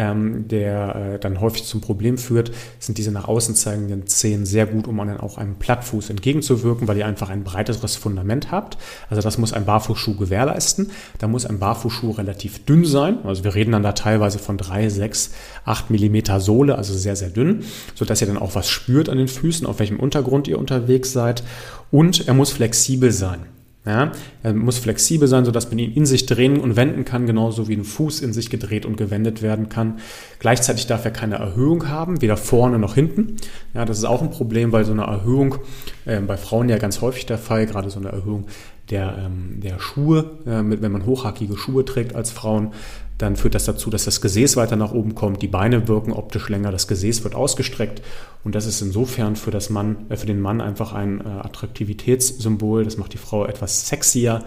ähm, 0.00 0.48
der 0.48 0.96
äh, 0.96 1.18
dann 1.18 1.42
häufig 1.42 1.64
zum 1.64 1.82
Problem 1.82 2.16
führt, 2.16 2.52
sind 2.78 2.96
diese 2.96 3.12
nach 3.12 3.28
außen 3.28 3.54
zeigenden 3.54 4.06
Zehen 4.06 4.46
sehr 4.46 4.64
gut, 4.64 4.88
um 4.88 4.96
dann 4.96 5.20
auch 5.20 5.36
einem 5.36 5.56
Plattfuß 5.56 6.08
entgegenzuwirken, 6.08 6.88
weil 6.88 6.96
ihr 6.96 7.06
einfach 7.06 7.28
ein 7.28 7.44
breiteres 7.44 7.96
Fundament 7.96 8.50
habt. 8.50 8.78
Also 9.10 9.20
das 9.20 9.36
muss 9.36 9.52
ein 9.52 9.66
Barfußschuh 9.66 10.16
gewährleisten. 10.16 10.90
Da 11.18 11.28
muss 11.28 11.44
ein 11.44 11.58
Barfußschuh 11.58 12.12
relativ 12.12 12.64
dünn 12.64 12.86
sein. 12.86 13.18
Also 13.24 13.44
wir 13.44 13.54
reden 13.54 13.72
dann 13.72 13.82
da 13.82 13.92
teilweise 13.92 14.38
von 14.38 14.56
drei, 14.56 14.88
sechs, 14.88 15.32
acht 15.66 15.90
Millimeter 15.90 16.40
Sohle, 16.40 16.76
also 16.76 16.94
sehr, 16.94 17.16
sehr 17.16 17.28
dünn, 17.28 17.64
sodass 17.94 18.22
ihr 18.22 18.26
dann 18.26 18.38
auch 18.38 18.54
was 18.54 18.70
spürt 18.70 19.10
an 19.10 19.18
den 19.18 19.28
Füßen, 19.28 19.66
auf 19.66 19.80
welchem 19.80 20.00
Untergrund 20.00 20.48
ihr 20.48 20.58
unterwegs 20.58 21.12
seid. 21.12 21.42
Und 21.90 22.26
er 22.26 22.32
muss 22.32 22.52
flexibel 22.52 23.12
sein. 23.12 23.40
Ja, 23.86 24.12
er 24.42 24.52
muss 24.52 24.76
flexibel 24.76 25.26
sein, 25.26 25.46
sodass 25.46 25.70
man 25.70 25.78
ihn 25.78 25.94
in 25.94 26.04
sich 26.04 26.26
drehen 26.26 26.60
und 26.60 26.76
wenden 26.76 27.06
kann, 27.06 27.26
genauso 27.26 27.66
wie 27.66 27.74
ein 27.74 27.84
Fuß 27.84 28.20
in 28.20 28.34
sich 28.34 28.50
gedreht 28.50 28.84
und 28.84 28.98
gewendet 28.98 29.40
werden 29.40 29.70
kann. 29.70 30.00
Gleichzeitig 30.38 30.86
darf 30.86 31.06
er 31.06 31.12
keine 31.12 31.36
Erhöhung 31.36 31.88
haben, 31.88 32.20
weder 32.20 32.36
vorne 32.36 32.78
noch 32.78 32.94
hinten. 32.94 33.36
Ja, 33.72 33.86
das 33.86 33.96
ist 33.96 34.04
auch 34.04 34.20
ein 34.20 34.30
Problem, 34.30 34.72
weil 34.72 34.84
so 34.84 34.92
eine 34.92 35.04
Erhöhung 35.04 35.56
äh, 36.04 36.20
bei 36.20 36.36
Frauen 36.36 36.68
ja 36.68 36.76
ganz 36.76 37.00
häufig 37.00 37.24
der 37.24 37.38
Fall, 37.38 37.64
gerade 37.64 37.88
so 37.88 37.98
eine 37.98 38.10
Erhöhung 38.10 38.48
der, 38.90 39.16
ähm, 39.18 39.60
der 39.60 39.78
Schuhe, 39.78 40.38
äh, 40.46 40.62
mit, 40.62 40.82
wenn 40.82 40.92
man 40.92 41.06
hochhackige 41.06 41.56
Schuhe 41.56 41.84
trägt 41.84 42.14
als 42.14 42.30
Frauen, 42.30 42.72
dann 43.18 43.36
führt 43.36 43.54
das 43.54 43.66
dazu, 43.66 43.90
dass 43.90 44.04
das 44.04 44.20
Gesäß 44.20 44.56
weiter 44.56 44.76
nach 44.76 44.92
oben 44.92 45.14
kommt, 45.14 45.42
die 45.42 45.48
Beine 45.48 45.88
wirken 45.88 46.12
optisch 46.12 46.48
länger, 46.48 46.72
das 46.72 46.88
Gesäß 46.88 47.22
wird 47.22 47.34
ausgestreckt 47.34 48.02
und 48.44 48.54
das 48.54 48.66
ist 48.66 48.80
insofern 48.80 49.36
für, 49.36 49.50
das 49.50 49.70
Mann, 49.70 50.06
äh, 50.08 50.16
für 50.16 50.26
den 50.26 50.40
Mann 50.40 50.60
einfach 50.60 50.92
ein 50.92 51.20
äh, 51.20 51.28
Attraktivitätssymbol, 51.28 52.84
das 52.84 52.96
macht 52.96 53.12
die 53.12 53.18
Frau 53.18 53.46
etwas 53.46 53.88
sexier, 53.88 54.42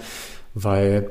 weil 0.54 1.10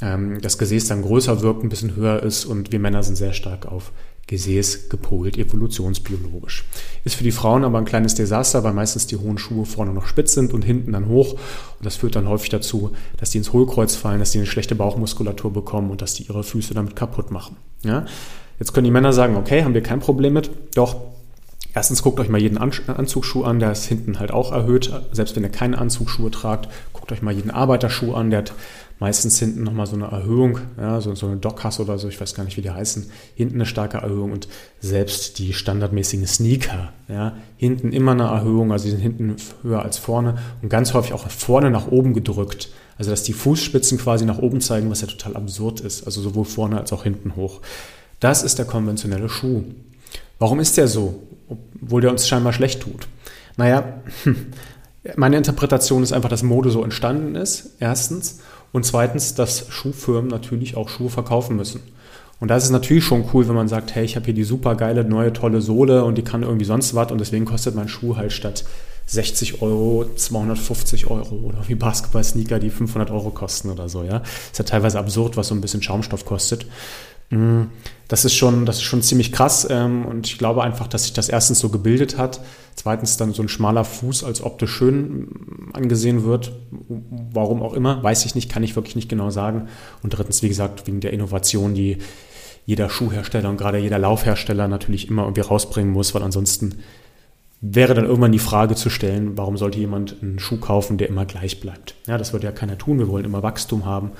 ähm, 0.00 0.40
das 0.40 0.58
Gesäß 0.58 0.88
dann 0.88 1.02
größer 1.02 1.42
wirkt, 1.42 1.62
ein 1.62 1.68
bisschen 1.68 1.94
höher 1.96 2.22
ist 2.22 2.44
und 2.44 2.72
wir 2.72 2.80
Männer 2.80 3.02
sind 3.02 3.16
sehr 3.16 3.32
stark 3.32 3.66
auf 3.66 3.92
Gesäß 4.26 4.88
gepolt, 4.88 5.36
evolutionsbiologisch. 5.36 6.64
Ist 7.04 7.16
für 7.16 7.24
die 7.24 7.32
Frauen 7.32 7.64
aber 7.64 7.78
ein 7.78 7.84
kleines 7.84 8.14
Desaster, 8.14 8.64
weil 8.64 8.72
meistens 8.72 9.06
die 9.06 9.16
hohen 9.16 9.36
Schuhe 9.36 9.66
vorne 9.66 9.92
noch 9.92 10.06
spitz 10.06 10.32
sind 10.32 10.54
und 10.54 10.64
hinten 10.64 10.92
dann 10.92 11.08
hoch. 11.08 11.32
Und 11.32 11.84
das 11.84 11.96
führt 11.96 12.16
dann 12.16 12.28
häufig 12.28 12.48
dazu, 12.48 12.92
dass 13.18 13.30
die 13.30 13.38
ins 13.38 13.52
Hohlkreuz 13.52 13.94
fallen, 13.94 14.20
dass 14.20 14.30
die 14.30 14.38
eine 14.38 14.46
schlechte 14.46 14.74
Bauchmuskulatur 14.74 15.52
bekommen 15.52 15.90
und 15.90 16.00
dass 16.00 16.14
die 16.14 16.24
ihre 16.24 16.44
Füße 16.44 16.72
damit 16.72 16.96
kaputt 16.96 17.30
machen. 17.30 17.56
Ja? 17.82 18.06
Jetzt 18.58 18.72
können 18.72 18.84
die 18.84 18.90
Männer 18.90 19.12
sagen, 19.12 19.36
okay, 19.36 19.64
haben 19.64 19.74
wir 19.74 19.82
kein 19.82 20.00
Problem 20.00 20.34
mit. 20.34 20.50
Doch 20.74 20.96
Erstens 21.74 22.02
guckt 22.02 22.20
euch 22.20 22.28
mal 22.28 22.40
jeden 22.40 22.58
Anzugsschuh 22.58 23.44
an, 23.44 23.58
der 23.58 23.72
ist 23.72 23.86
hinten 23.86 24.18
halt 24.18 24.30
auch 24.30 24.52
erhöht. 24.52 24.92
Selbst 25.12 25.36
wenn 25.36 25.42
ihr 25.42 25.48
keine 25.48 25.78
Anzugsschuhe 25.78 26.30
tragt, 26.30 26.68
guckt 26.92 27.10
euch 27.12 27.22
mal 27.22 27.32
jeden 27.32 27.50
Arbeiterschuh 27.50 28.12
an, 28.12 28.28
der 28.30 28.40
hat 28.40 28.52
meistens 29.02 29.36
hinten 29.40 29.64
nochmal 29.64 29.88
so 29.88 29.96
eine 29.96 30.06
Erhöhung, 30.06 30.60
ja, 30.78 31.00
so, 31.00 31.12
so 31.16 31.26
eine 31.26 31.36
Dockhass 31.36 31.80
oder 31.80 31.98
so, 31.98 32.06
ich 32.06 32.20
weiß 32.20 32.34
gar 32.34 32.44
nicht, 32.44 32.56
wie 32.56 32.62
die 32.62 32.70
heißen, 32.70 33.10
hinten 33.34 33.56
eine 33.56 33.66
starke 33.66 33.98
Erhöhung 33.98 34.30
und 34.30 34.46
selbst 34.80 35.40
die 35.40 35.52
standardmäßigen 35.54 36.24
Sneaker, 36.24 36.92
ja, 37.08 37.36
hinten 37.56 37.92
immer 37.92 38.12
eine 38.12 38.28
Erhöhung, 38.28 38.70
also 38.70 38.84
die 38.84 38.92
sind 38.92 39.00
hinten 39.00 39.34
höher 39.62 39.82
als 39.82 39.98
vorne 39.98 40.38
und 40.62 40.68
ganz 40.68 40.94
häufig 40.94 41.14
auch 41.14 41.28
vorne 41.28 41.72
nach 41.72 41.88
oben 41.88 42.14
gedrückt. 42.14 42.68
Also 42.96 43.10
dass 43.10 43.24
die 43.24 43.32
Fußspitzen 43.32 43.98
quasi 43.98 44.24
nach 44.24 44.38
oben 44.38 44.60
zeigen, 44.60 44.88
was 44.88 45.00
ja 45.00 45.08
total 45.08 45.34
absurd 45.34 45.80
ist, 45.80 46.04
also 46.04 46.20
sowohl 46.20 46.44
vorne 46.44 46.78
als 46.78 46.92
auch 46.92 47.02
hinten 47.02 47.34
hoch. 47.34 47.60
Das 48.20 48.44
ist 48.44 48.60
der 48.60 48.66
konventionelle 48.66 49.28
Schuh. 49.28 49.64
Warum 50.38 50.60
ist 50.60 50.76
der 50.76 50.86
so, 50.86 51.24
obwohl 51.48 52.02
der 52.02 52.12
uns 52.12 52.28
scheinbar 52.28 52.52
schlecht 52.52 52.82
tut? 52.82 53.08
Naja, 53.56 54.00
meine 55.16 55.38
Interpretation 55.38 56.04
ist 56.04 56.12
einfach, 56.12 56.28
dass 56.28 56.44
Mode 56.44 56.70
so 56.70 56.84
entstanden 56.84 57.34
ist, 57.34 57.70
erstens. 57.80 58.38
Und 58.72 58.84
zweitens, 58.86 59.34
dass 59.34 59.66
Schuhfirmen 59.68 60.28
natürlich 60.28 60.76
auch 60.76 60.88
Schuhe 60.88 61.10
verkaufen 61.10 61.56
müssen. 61.56 61.80
Und 62.40 62.48
da 62.48 62.56
ist 62.56 62.68
natürlich 62.70 63.04
schon 63.04 63.24
cool, 63.32 63.46
wenn 63.46 63.54
man 63.54 63.68
sagt, 63.68 63.94
hey, 63.94 64.04
ich 64.04 64.16
habe 64.16 64.24
hier 64.24 64.34
die 64.34 64.42
super 64.42 64.74
geile, 64.74 65.04
neue, 65.04 65.32
tolle 65.32 65.60
Sohle 65.60 66.04
und 66.04 66.18
die 66.18 66.22
kann 66.22 66.42
irgendwie 66.42 66.64
sonst 66.64 66.94
was 66.94 67.12
und 67.12 67.18
deswegen 67.18 67.44
kostet 67.44 67.76
mein 67.76 67.88
Schuh 67.88 68.16
halt 68.16 68.32
statt 68.32 68.64
60 69.06 69.62
Euro 69.62 70.06
250 70.16 71.06
Euro 71.08 71.34
oder 71.36 71.58
wie 71.68 71.74
Basketball-Sneaker, 71.74 72.58
die 72.58 72.70
500 72.70 73.10
Euro 73.10 73.30
kosten 73.30 73.70
oder 73.70 73.88
so, 73.88 74.02
ja. 74.02 74.22
Ist 74.50 74.58
ja 74.58 74.64
teilweise 74.64 74.98
absurd, 74.98 75.36
was 75.36 75.48
so 75.48 75.54
ein 75.54 75.60
bisschen 75.60 75.82
Schaumstoff 75.82 76.24
kostet. 76.24 76.66
Mm, 77.32 77.68
das 78.08 78.26
ist 78.26 78.34
schon, 78.34 78.66
das 78.66 78.76
ist 78.76 78.82
schon 78.82 79.00
ziemlich 79.00 79.32
krass 79.32 79.66
ähm, 79.70 80.04
und 80.04 80.26
ich 80.26 80.36
glaube 80.36 80.62
einfach, 80.62 80.86
dass 80.86 81.04
sich 81.04 81.14
das 81.14 81.30
erstens 81.30 81.60
so 81.60 81.70
gebildet 81.70 82.18
hat, 82.18 82.40
zweitens 82.76 83.16
dann 83.16 83.32
so 83.32 83.42
ein 83.42 83.48
schmaler 83.48 83.84
Fuß 83.84 84.22
als 84.22 84.42
optisch 84.42 84.70
schön 84.70 85.70
angesehen 85.72 86.24
wird, 86.24 86.52
warum 87.32 87.62
auch 87.62 87.72
immer, 87.72 88.02
weiß 88.02 88.26
ich 88.26 88.34
nicht, 88.34 88.50
kann 88.50 88.62
ich 88.62 88.76
wirklich 88.76 88.96
nicht 88.96 89.08
genau 89.08 89.30
sagen. 89.30 89.68
Und 90.02 90.10
drittens, 90.10 90.42
wie 90.42 90.48
gesagt, 90.48 90.86
wegen 90.86 91.00
der 91.00 91.14
Innovation, 91.14 91.74
die 91.74 91.98
jeder 92.66 92.90
Schuhhersteller 92.90 93.48
und 93.48 93.56
gerade 93.56 93.78
jeder 93.78 93.98
Laufhersteller 93.98 94.68
natürlich 94.68 95.08
immer 95.08 95.22
irgendwie 95.22 95.40
rausbringen 95.40 95.92
muss, 95.92 96.14
weil 96.14 96.22
ansonsten 96.22 96.76
wäre 97.62 97.94
dann 97.94 98.04
irgendwann 98.04 98.32
die 98.32 98.38
Frage 98.38 98.74
zu 98.74 98.90
stellen, 98.90 99.38
warum 99.38 99.56
sollte 99.56 99.78
jemand 99.78 100.16
einen 100.20 100.38
Schuh 100.38 100.58
kaufen, 100.58 100.98
der 100.98 101.08
immer 101.08 101.24
gleich 101.24 101.60
bleibt? 101.60 101.94
Ja, 102.06 102.18
das 102.18 102.34
würde 102.34 102.46
ja 102.46 102.52
keiner 102.52 102.76
tun, 102.76 102.98
wir 102.98 103.08
wollen 103.08 103.24
immer 103.24 103.42
Wachstum 103.42 103.86
haben. 103.86 104.10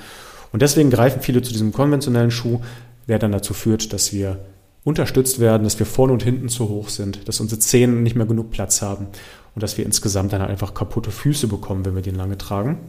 Und 0.51 0.61
deswegen 0.61 0.89
greifen 0.89 1.21
viele 1.21 1.41
zu 1.41 1.51
diesem 1.51 1.73
konventionellen 1.73 2.31
Schuh, 2.31 2.61
der 3.07 3.19
dann 3.19 3.31
dazu 3.31 3.53
führt, 3.53 3.93
dass 3.93 4.13
wir 4.13 4.39
unterstützt 4.83 5.39
werden, 5.39 5.63
dass 5.63 5.79
wir 5.79 5.85
vorne 5.85 6.13
und 6.13 6.23
hinten 6.23 6.49
zu 6.49 6.69
hoch 6.69 6.89
sind, 6.89 7.27
dass 7.27 7.39
unsere 7.39 7.59
Zehen 7.59 8.03
nicht 8.03 8.15
mehr 8.15 8.25
genug 8.25 8.51
Platz 8.51 8.81
haben 8.81 9.07
und 9.55 9.63
dass 9.63 9.77
wir 9.77 9.85
insgesamt 9.85 10.33
dann 10.33 10.41
einfach 10.41 10.73
kaputte 10.73 11.11
Füße 11.11 11.47
bekommen, 11.47 11.85
wenn 11.85 11.95
wir 11.95 12.01
den 12.01 12.15
lange 12.15 12.37
tragen. 12.37 12.79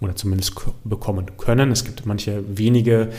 oder 0.00 0.14
zumindest 0.14 0.54
bekommen 0.84 1.26
können. 1.38 1.72
Es 1.72 1.84
gibt 1.84 2.06
manche 2.06 2.44
wenige, 2.56 3.10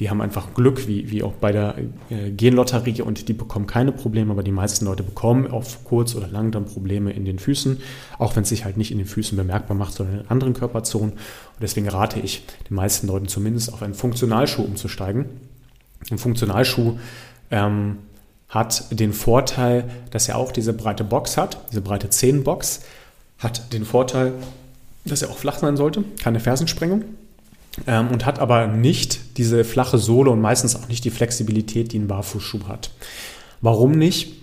die 0.00 0.10
haben 0.10 0.20
einfach 0.20 0.52
Glück, 0.54 0.86
wie, 0.86 1.10
wie 1.10 1.22
auch 1.22 1.32
bei 1.32 1.50
der 1.52 1.76
äh, 2.10 2.30
Genlotterie 2.30 3.00
und 3.00 3.28
die 3.28 3.32
bekommen 3.32 3.66
keine 3.66 3.92
Probleme, 3.92 4.32
aber 4.32 4.42
die 4.42 4.52
meisten 4.52 4.84
Leute 4.84 5.02
bekommen 5.02 5.46
auf 5.46 5.84
kurz 5.84 6.14
oder 6.14 6.28
lang 6.28 6.50
dann 6.50 6.66
Probleme 6.66 7.12
in 7.12 7.24
den 7.24 7.38
Füßen, 7.38 7.78
auch 8.18 8.36
wenn 8.36 8.42
es 8.42 8.50
sich 8.50 8.64
halt 8.66 8.76
nicht 8.76 8.90
in 8.90 8.98
den 8.98 9.06
Füßen 9.06 9.36
bemerkbar 9.36 9.76
macht, 9.76 9.94
sondern 9.94 10.20
in 10.20 10.28
anderen 10.28 10.52
Körperzonen. 10.52 11.12
Und 11.12 11.62
deswegen 11.62 11.88
rate 11.88 12.20
ich 12.20 12.44
den 12.68 12.74
meisten 12.74 13.06
Leuten 13.06 13.28
zumindest 13.28 13.72
auf 13.72 13.82
einen 13.82 13.94
Funktionalschuh 13.94 14.62
umzusteigen. 14.62 15.26
Ein 16.10 16.18
Funktionalschuh 16.18 16.98
ähm, 17.50 17.98
hat 18.48 18.84
den 18.90 19.12
Vorteil, 19.12 19.90
dass 20.10 20.28
er 20.28 20.38
auch 20.38 20.52
diese 20.52 20.72
breite 20.72 21.04
Box 21.04 21.36
hat, 21.36 21.58
diese 21.70 21.80
breite 21.80 22.10
Zehenbox, 22.10 22.80
hat 23.38 23.72
den 23.72 23.84
Vorteil, 23.84 24.32
dass 25.04 25.22
er 25.22 25.30
auch 25.30 25.38
flach 25.38 25.58
sein 25.58 25.76
sollte, 25.76 26.04
keine 26.22 26.40
Fersensprengung 26.40 27.04
ähm, 27.86 28.08
und 28.08 28.24
hat 28.24 28.38
aber 28.38 28.66
nicht 28.66 29.38
diese 29.38 29.64
flache 29.64 29.98
Sohle 29.98 30.30
und 30.30 30.40
meistens 30.40 30.76
auch 30.76 30.88
nicht 30.88 31.04
die 31.04 31.10
Flexibilität, 31.10 31.92
die 31.92 31.98
ein 31.98 32.08
Barfußschuh 32.08 32.68
hat. 32.68 32.90
Warum 33.60 33.92
nicht? 33.92 34.34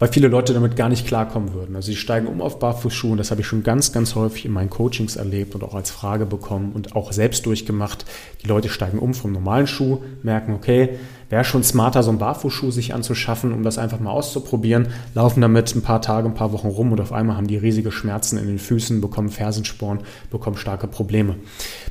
Weil 0.00 0.08
viele 0.08 0.28
Leute 0.28 0.54
damit 0.54 0.76
gar 0.76 0.88
nicht 0.88 1.06
klarkommen 1.06 1.52
würden. 1.52 1.76
Also 1.76 1.86
sie 1.88 1.96
steigen 1.96 2.26
um 2.26 2.40
auf 2.40 2.58
Barfußschuhe 2.58 3.12
und 3.12 3.18
das 3.18 3.30
habe 3.30 3.42
ich 3.42 3.46
schon 3.46 3.62
ganz, 3.62 3.92
ganz 3.92 4.14
häufig 4.14 4.46
in 4.46 4.52
meinen 4.52 4.70
Coachings 4.70 5.16
erlebt 5.16 5.54
und 5.54 5.62
auch 5.62 5.74
als 5.74 5.90
Frage 5.90 6.24
bekommen 6.24 6.72
und 6.72 6.96
auch 6.96 7.12
selbst 7.12 7.44
durchgemacht. 7.44 8.06
Die 8.42 8.48
Leute 8.48 8.70
steigen 8.70 8.98
um 8.98 9.12
vom 9.12 9.30
normalen 9.30 9.66
Schuh, 9.66 9.98
merken, 10.22 10.54
okay, 10.54 10.98
wäre 11.28 11.44
schon 11.44 11.62
smarter, 11.62 12.02
so 12.02 12.08
einen 12.08 12.18
Barfußschuh 12.18 12.70
sich 12.70 12.94
anzuschaffen, 12.94 13.52
um 13.52 13.62
das 13.62 13.76
einfach 13.76 14.00
mal 14.00 14.10
auszuprobieren, 14.10 14.88
laufen 15.14 15.42
damit 15.42 15.74
ein 15.76 15.82
paar 15.82 16.00
Tage, 16.00 16.28
ein 16.28 16.34
paar 16.34 16.52
Wochen 16.52 16.68
rum 16.68 16.92
und 16.92 17.00
auf 17.02 17.12
einmal 17.12 17.36
haben 17.36 17.46
die 17.46 17.58
riesige 17.58 17.92
Schmerzen 17.92 18.38
in 18.38 18.46
den 18.46 18.58
Füßen, 18.58 19.02
bekommen 19.02 19.28
Fersensporn, 19.28 20.00
bekommen 20.30 20.56
starke 20.56 20.86
Probleme. 20.86 21.36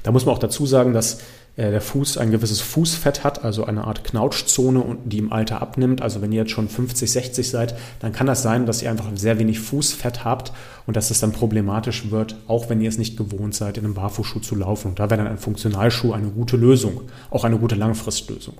Da 0.01 0.11
muss 0.11 0.25
man 0.25 0.33
auch 0.33 0.39
dazu 0.39 0.65
sagen, 0.65 0.93
dass 0.93 1.19
der 1.57 1.81
Fuß 1.81 2.17
ein 2.17 2.31
gewisses 2.31 2.61
Fußfett 2.61 3.23
hat, 3.23 3.43
also 3.43 3.65
eine 3.65 3.83
Art 3.83 4.05
Knautschzone, 4.05 4.97
die 5.03 5.17
im 5.17 5.33
Alter 5.33 5.61
abnimmt. 5.61 6.01
Also 6.01 6.21
wenn 6.21 6.31
ihr 6.31 6.41
jetzt 6.41 6.51
schon 6.51 6.69
50, 6.69 7.11
60 7.11 7.49
seid, 7.49 7.75
dann 7.99 8.13
kann 8.13 8.27
das 8.27 8.41
sein, 8.41 8.65
dass 8.65 8.81
ihr 8.81 8.89
einfach 8.89 9.07
sehr 9.15 9.39
wenig 9.39 9.59
Fußfett 9.59 10.23
habt 10.23 10.53
und 10.87 10.95
dass 10.95 11.11
es 11.11 11.19
dann 11.19 11.33
problematisch 11.33 12.11
wird, 12.11 12.37
auch 12.47 12.69
wenn 12.69 12.79
ihr 12.79 12.87
es 12.89 12.97
nicht 12.97 13.17
gewohnt 13.17 13.55
seid, 13.55 13.77
in 13.77 13.83
einem 13.83 13.93
Barfußschuh 13.93 14.39
zu 14.39 14.55
laufen. 14.55 14.89
Und 14.89 14.99
da 14.99 15.09
wäre 15.09 15.17
dann 15.17 15.31
ein 15.31 15.37
Funktionalschuh 15.37 16.13
eine 16.13 16.29
gute 16.29 16.55
Lösung, 16.55 17.01
auch 17.29 17.43
eine 17.43 17.57
gute 17.57 17.75
Langfristlösung. 17.75 18.55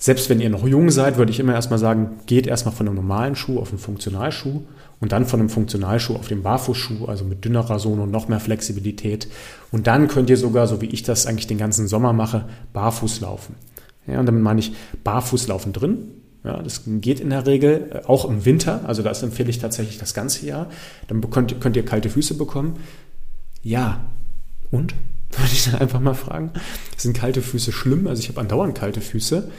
Selbst 0.00 0.30
wenn 0.30 0.40
ihr 0.40 0.48
noch 0.48 0.64
jung 0.64 0.90
seid, 0.90 1.18
würde 1.18 1.32
ich 1.32 1.40
immer 1.40 1.54
erstmal 1.54 1.80
sagen, 1.80 2.20
geht 2.26 2.46
erstmal 2.46 2.72
von 2.72 2.86
einem 2.86 2.94
normalen 2.94 3.34
Schuh 3.34 3.58
auf 3.58 3.70
einen 3.70 3.80
Funktionalschuh 3.80 4.62
und 5.00 5.10
dann 5.10 5.26
von 5.26 5.40
einem 5.40 5.48
Funktionalschuh 5.48 6.14
auf 6.14 6.28
den 6.28 6.42
Barfußschuh, 6.42 7.06
also 7.06 7.24
mit 7.24 7.44
dünnerer 7.44 7.80
Sohle 7.80 8.02
und 8.02 8.12
noch 8.12 8.28
mehr 8.28 8.38
Flexibilität. 8.38 9.26
Und 9.72 9.88
dann 9.88 10.06
könnt 10.06 10.30
ihr 10.30 10.36
sogar, 10.36 10.68
so 10.68 10.80
wie 10.80 10.86
ich 10.86 11.02
das 11.02 11.26
eigentlich 11.26 11.48
den 11.48 11.58
ganzen 11.58 11.88
Sommer 11.88 12.12
mache, 12.12 12.44
barfuß 12.72 13.20
laufen. 13.20 13.56
Ja, 14.06 14.20
und 14.20 14.26
damit 14.26 14.42
meine 14.42 14.60
ich 14.60 14.72
Barfußlaufen 15.02 15.72
drin. 15.72 15.98
Ja, 16.44 16.62
das 16.62 16.82
geht 16.86 17.18
in 17.18 17.30
der 17.30 17.46
Regel 17.46 17.90
äh, 17.92 18.06
auch 18.06 18.24
im 18.24 18.44
Winter, 18.44 18.82
also 18.86 19.02
das 19.02 19.22
empfehle 19.24 19.50
ich 19.50 19.58
tatsächlich 19.58 19.98
das 19.98 20.14
ganze 20.14 20.46
Jahr. 20.46 20.70
Dann 21.08 21.20
könnt, 21.30 21.60
könnt 21.60 21.76
ihr 21.76 21.84
kalte 21.84 22.08
Füße 22.08 22.34
bekommen. 22.34 22.76
Ja, 23.62 24.00
und? 24.70 24.94
Würde 25.36 25.52
ich 25.52 25.64
dann 25.64 25.80
einfach 25.80 26.00
mal 26.00 26.14
fragen. 26.14 26.52
Sind 26.96 27.14
kalte 27.16 27.42
Füße 27.42 27.72
schlimm? 27.72 28.06
Also 28.06 28.22
ich 28.22 28.28
habe 28.28 28.40
andauernd 28.40 28.74
kalte 28.74 29.00
Füße. 29.00 29.50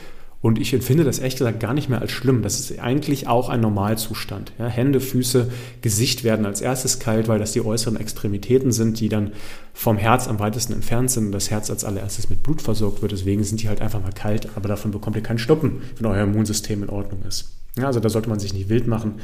Und 0.41 0.57
ich 0.57 0.73
empfinde 0.73 1.03
das 1.03 1.19
ehrlich 1.19 1.35
gesagt 1.35 1.59
gar 1.59 1.73
nicht 1.73 1.89
mehr 1.89 1.99
als 2.01 2.11
schlimm. 2.11 2.43
Das 2.43 2.59
ist 2.59 2.79
eigentlich 2.79 3.27
auch 3.27 3.49
ein 3.49 3.59
Normalzustand. 3.59 4.53
Ja, 4.57 4.67
Hände, 4.67 5.01
Füße, 5.01 5.51
Gesicht 5.81 6.23
werden 6.23 6.45
als 6.45 6.61
erstes 6.61 6.99
kalt, 6.99 7.27
weil 7.27 7.39
das 7.39 7.51
die 7.51 7.65
äußeren 7.65 7.97
Extremitäten 7.97 8.71
sind, 8.71 9.01
die 9.01 9.09
dann 9.09 9.33
vom 9.73 9.97
Herz 9.97 10.29
am 10.29 10.39
weitesten 10.39 10.73
entfernt 10.73 11.11
sind 11.11 11.27
und 11.27 11.31
das 11.33 11.51
Herz 11.51 11.69
als 11.69 11.83
allererstes 11.83 12.29
mit 12.29 12.41
Blut 12.41 12.61
versorgt 12.61 13.01
wird. 13.01 13.11
Deswegen 13.11 13.43
sind 13.43 13.61
die 13.61 13.67
halt 13.67 13.81
einfach 13.81 14.01
mal 14.01 14.13
kalt, 14.13 14.47
aber 14.55 14.69
davon 14.69 14.91
bekommt 14.91 15.17
ihr 15.17 15.23
keinen 15.23 15.39
Stuppen, 15.39 15.81
wenn 15.97 16.05
euer 16.05 16.23
Immunsystem 16.23 16.83
in 16.83 16.89
Ordnung 16.89 17.21
ist. 17.27 17.49
Ja, 17.79 17.87
also 17.87 17.99
da 17.99 18.09
sollte 18.09 18.29
man 18.29 18.39
sich 18.39 18.53
nicht 18.53 18.69
wild 18.69 18.87
machen. 18.87 19.15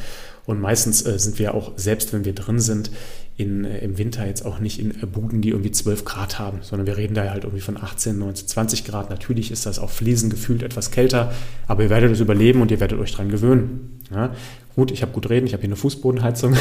Und 0.45 0.61
meistens 0.61 1.05
äh, 1.05 1.17
sind 1.17 1.39
wir 1.39 1.53
auch, 1.53 1.73
selbst 1.75 2.13
wenn 2.13 2.25
wir 2.25 2.33
drin 2.33 2.59
sind, 2.59 2.91
in, 3.37 3.65
äh, 3.65 3.79
im 3.79 3.97
Winter 3.97 4.25
jetzt 4.25 4.45
auch 4.45 4.59
nicht 4.59 4.79
in 4.79 4.91
äh, 4.91 5.05
Buden, 5.05 5.41
die 5.41 5.49
irgendwie 5.49 5.71
12 5.71 6.05
Grad 6.05 6.39
haben, 6.39 6.59
sondern 6.61 6.87
wir 6.87 6.97
reden 6.97 7.15
da 7.15 7.29
halt 7.29 7.43
irgendwie 7.43 7.61
von 7.61 7.77
18, 7.77 8.17
19, 8.17 8.47
20 8.47 8.85
Grad. 8.85 9.09
Natürlich 9.09 9.51
ist 9.51 9.65
das 9.65 9.79
auf 9.79 9.91
Fliesen 9.91 10.29
gefühlt 10.29 10.63
etwas 10.63 10.91
kälter, 10.91 11.33
aber 11.67 11.83
ihr 11.83 11.89
werdet 11.89 12.11
es 12.11 12.19
überleben 12.19 12.61
und 12.61 12.71
ihr 12.71 12.79
werdet 12.79 12.99
euch 12.99 13.11
dran 13.11 13.29
gewöhnen. 13.29 13.99
Ja, 14.13 14.33
gut, 14.75 14.91
ich 14.91 15.01
habe 15.01 15.11
gut 15.11 15.29
reden, 15.29 15.47
ich 15.47 15.53
habe 15.53 15.61
hier 15.61 15.69
eine 15.69 15.75
Fußbodenheizung. 15.75 16.55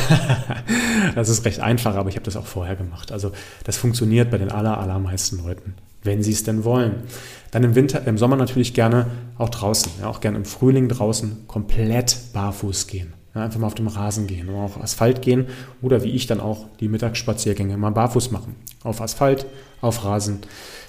das 1.14 1.28
ist 1.28 1.44
recht 1.44 1.60
einfach, 1.60 1.94
aber 1.94 2.08
ich 2.08 2.16
habe 2.16 2.24
das 2.24 2.36
auch 2.36 2.46
vorher 2.46 2.76
gemacht. 2.76 3.12
Also 3.12 3.32
das 3.64 3.76
funktioniert 3.76 4.30
bei 4.30 4.38
den 4.38 4.50
aller, 4.50 4.78
allermeisten 4.78 5.44
Leuten, 5.44 5.74
wenn 6.04 6.22
sie 6.22 6.32
es 6.32 6.44
denn 6.44 6.64
wollen. 6.64 7.02
Dann 7.50 7.64
im 7.64 7.74
Winter, 7.74 8.06
im 8.06 8.18
Sommer 8.18 8.36
natürlich 8.36 8.74
gerne 8.74 9.06
auch 9.38 9.48
draußen, 9.48 9.92
ja, 10.00 10.08
auch 10.08 10.20
gerne 10.20 10.36
im 10.36 10.44
Frühling 10.44 10.88
draußen 10.88 11.46
komplett 11.48 12.16
barfuß 12.32 12.86
gehen. 12.86 13.14
Ja, 13.34 13.42
einfach 13.42 13.58
mal 13.58 13.66
auf 13.66 13.74
dem 13.74 13.88
Rasen 13.88 14.28
gehen 14.28 14.48
oder 14.48 14.58
auf 14.58 14.80
Asphalt 14.80 15.22
gehen 15.22 15.46
oder 15.82 16.04
wie 16.04 16.10
ich 16.10 16.28
dann 16.28 16.40
auch 16.40 16.66
die 16.78 16.88
Mittagsspaziergänge 16.88 17.76
mal 17.76 17.90
barfuß 17.90 18.30
machen. 18.30 18.54
Auf 18.84 19.00
Asphalt, 19.00 19.46
auf 19.80 20.04
Rasen. 20.04 20.40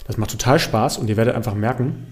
Das 0.05 0.17
macht 0.17 0.31
total 0.31 0.59
Spaß 0.59 0.99
und 0.99 1.09
ihr 1.09 1.17
werdet 1.17 1.35
einfach 1.35 1.55
merken, 1.55 2.05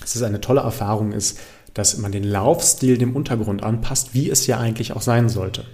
dass 0.00 0.16
es 0.16 0.22
eine 0.22 0.40
tolle 0.40 0.60
Erfahrung 0.60 1.12
ist, 1.12 1.38
dass 1.74 1.98
man 1.98 2.10
den 2.10 2.24
Laufstil 2.24 2.98
dem 2.98 3.14
Untergrund 3.14 3.62
anpasst, 3.62 4.14
wie 4.14 4.30
es 4.30 4.46
ja 4.46 4.58
eigentlich 4.58 4.92
auch 4.92 5.02
sein 5.02 5.28
sollte. 5.28 5.64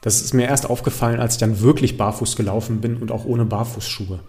Das 0.00 0.22
ist 0.22 0.34
mir 0.34 0.46
erst 0.46 0.70
aufgefallen, 0.70 1.20
als 1.20 1.34
ich 1.34 1.40
dann 1.40 1.60
wirklich 1.60 1.96
barfuß 1.96 2.36
gelaufen 2.36 2.80
bin 2.80 2.96
und 2.96 3.10
auch 3.10 3.24
ohne 3.24 3.44
Barfußschuhe. 3.44 4.20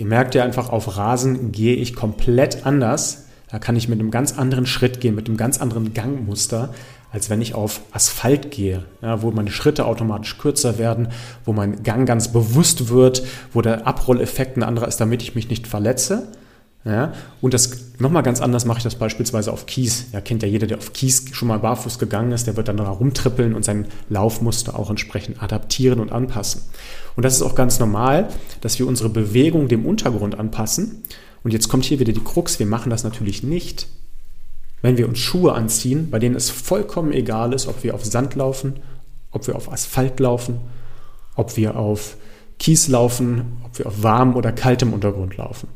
Ihr 0.00 0.06
merkt 0.06 0.34
ja 0.34 0.44
einfach, 0.44 0.70
auf 0.70 0.96
Rasen 0.96 1.52
gehe 1.52 1.76
ich 1.76 1.94
komplett 1.94 2.64
anders. 2.64 3.26
Da 3.50 3.58
kann 3.58 3.76
ich 3.76 3.86
mit 3.86 4.00
einem 4.00 4.10
ganz 4.10 4.32
anderen 4.32 4.64
Schritt 4.64 4.98
gehen, 4.98 5.14
mit 5.14 5.28
einem 5.28 5.36
ganz 5.36 5.60
anderen 5.60 5.92
Gangmuster, 5.92 6.72
als 7.12 7.28
wenn 7.28 7.42
ich 7.42 7.52
auf 7.52 7.82
Asphalt 7.92 8.50
gehe, 8.50 8.86
ja, 9.02 9.20
wo 9.20 9.30
meine 9.30 9.50
Schritte 9.50 9.84
automatisch 9.84 10.38
kürzer 10.38 10.78
werden, 10.78 11.08
wo 11.44 11.52
mein 11.52 11.82
Gang 11.82 12.08
ganz 12.08 12.32
bewusst 12.32 12.88
wird, 12.88 13.24
wo 13.52 13.60
der 13.60 13.86
Abrolleffekt 13.86 14.56
ein 14.56 14.62
anderer 14.62 14.88
ist, 14.88 15.02
damit 15.02 15.20
ich 15.20 15.34
mich 15.34 15.50
nicht 15.50 15.66
verletze. 15.66 16.28
Ja, 16.82 17.12
und 17.42 17.52
das 17.52 17.92
nochmal 17.98 18.22
ganz 18.22 18.40
anders 18.40 18.64
mache 18.64 18.78
ich 18.78 18.84
das 18.84 18.94
beispielsweise 18.94 19.52
auf 19.52 19.66
Kies. 19.66 20.06
Ja, 20.12 20.22
kennt 20.22 20.42
ja 20.42 20.48
jeder, 20.48 20.66
der 20.66 20.78
auf 20.78 20.94
Kies 20.94 21.26
schon 21.32 21.48
mal 21.48 21.58
barfuß 21.58 21.98
gegangen 21.98 22.32
ist, 22.32 22.46
der 22.46 22.56
wird 22.56 22.68
dann 22.68 22.78
da 22.78 22.88
rumtrippeln 22.88 23.54
und 23.54 23.66
sein 23.66 23.86
Laufmuster 24.08 24.78
auch 24.78 24.88
entsprechend 24.88 25.42
adaptieren 25.42 26.00
und 26.00 26.10
anpassen. 26.10 26.62
Und 27.20 27.24
das 27.24 27.34
ist 27.34 27.42
auch 27.42 27.54
ganz 27.54 27.78
normal, 27.78 28.30
dass 28.62 28.78
wir 28.78 28.86
unsere 28.86 29.10
Bewegung 29.10 29.68
dem 29.68 29.84
Untergrund 29.84 30.38
anpassen. 30.38 31.02
Und 31.44 31.52
jetzt 31.52 31.68
kommt 31.68 31.84
hier 31.84 32.00
wieder 32.00 32.14
die 32.14 32.24
Krux, 32.24 32.58
wir 32.58 32.64
machen 32.64 32.88
das 32.88 33.04
natürlich 33.04 33.42
nicht, 33.42 33.88
wenn 34.80 34.96
wir 34.96 35.06
uns 35.06 35.18
Schuhe 35.18 35.52
anziehen, 35.52 36.08
bei 36.10 36.18
denen 36.18 36.34
es 36.34 36.48
vollkommen 36.48 37.12
egal 37.12 37.52
ist, 37.52 37.66
ob 37.66 37.84
wir 37.84 37.94
auf 37.94 38.06
Sand 38.06 38.36
laufen, 38.36 38.76
ob 39.32 39.46
wir 39.46 39.54
auf 39.54 39.70
Asphalt 39.70 40.18
laufen, 40.18 40.60
ob 41.34 41.58
wir 41.58 41.76
auf 41.76 42.16
Kies 42.58 42.88
laufen, 42.88 43.58
ob 43.66 43.78
wir 43.78 43.88
auf 43.88 44.02
warmem 44.02 44.34
oder 44.34 44.50
kaltem 44.50 44.94
Untergrund 44.94 45.36
laufen. 45.36 45.68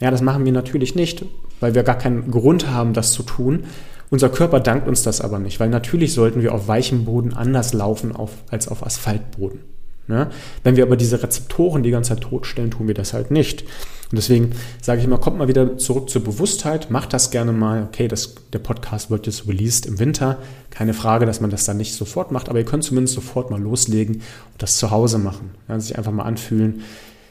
Ja, 0.00 0.10
das 0.10 0.20
machen 0.20 0.44
wir 0.44 0.52
natürlich 0.52 0.94
nicht, 0.94 1.24
weil 1.60 1.74
wir 1.74 1.82
gar 1.82 1.96
keinen 1.96 2.30
Grund 2.30 2.68
haben, 2.68 2.92
das 2.92 3.12
zu 3.12 3.22
tun. 3.22 3.64
Unser 4.10 4.28
Körper 4.28 4.60
dankt 4.60 4.86
uns 4.86 5.02
das 5.02 5.22
aber 5.22 5.38
nicht, 5.38 5.60
weil 5.60 5.70
natürlich 5.70 6.12
sollten 6.12 6.42
wir 6.42 6.52
auf 6.52 6.68
weichem 6.68 7.06
Boden 7.06 7.32
anders 7.32 7.72
laufen 7.72 8.14
auf, 8.14 8.32
als 8.50 8.68
auf 8.68 8.84
Asphaltboden. 8.84 9.60
Ja? 10.08 10.30
Wenn 10.62 10.76
wir 10.76 10.84
aber 10.84 10.96
diese 10.96 11.22
Rezeptoren 11.22 11.82
die 11.82 11.90
ganze 11.90 12.10
Zeit 12.10 12.22
totstellen, 12.22 12.70
tun 12.70 12.86
wir 12.86 12.94
das 12.94 13.12
halt 13.14 13.30
nicht. 13.30 13.64
Und 14.10 14.16
deswegen 14.16 14.52
sage 14.80 15.00
ich 15.00 15.06
immer, 15.06 15.18
kommt 15.18 15.38
mal 15.38 15.48
wieder 15.48 15.76
zurück 15.78 16.08
zur 16.10 16.22
Bewusstheit, 16.22 16.90
macht 16.90 17.12
das 17.12 17.30
gerne 17.30 17.52
mal. 17.52 17.84
Okay, 17.84 18.06
das, 18.06 18.34
der 18.52 18.58
Podcast 18.58 19.10
wird 19.10 19.26
jetzt 19.26 19.48
released 19.48 19.86
im 19.86 19.98
Winter. 19.98 20.38
Keine 20.70 20.94
Frage, 20.94 21.26
dass 21.26 21.40
man 21.40 21.50
das 21.50 21.64
dann 21.64 21.78
nicht 21.78 21.94
sofort 21.94 22.30
macht, 22.30 22.48
aber 22.48 22.58
ihr 22.58 22.64
könnt 22.64 22.84
zumindest 22.84 23.14
sofort 23.14 23.50
mal 23.50 23.60
loslegen 23.60 24.16
und 24.16 24.62
das 24.62 24.76
zu 24.76 24.90
Hause 24.90 25.18
machen. 25.18 25.52
Ja, 25.68 25.80
sich 25.80 25.98
einfach 25.98 26.12
mal 26.12 26.24
anfühlen, 26.24 26.82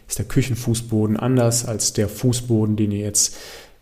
ist 0.08 0.18
der 0.18 0.26
Küchenfußboden 0.26 1.16
anders 1.16 1.66
als 1.66 1.94
der 1.94 2.10
Fußboden, 2.10 2.76
den 2.76 2.92
ihr 2.92 3.06
jetzt 3.06 3.38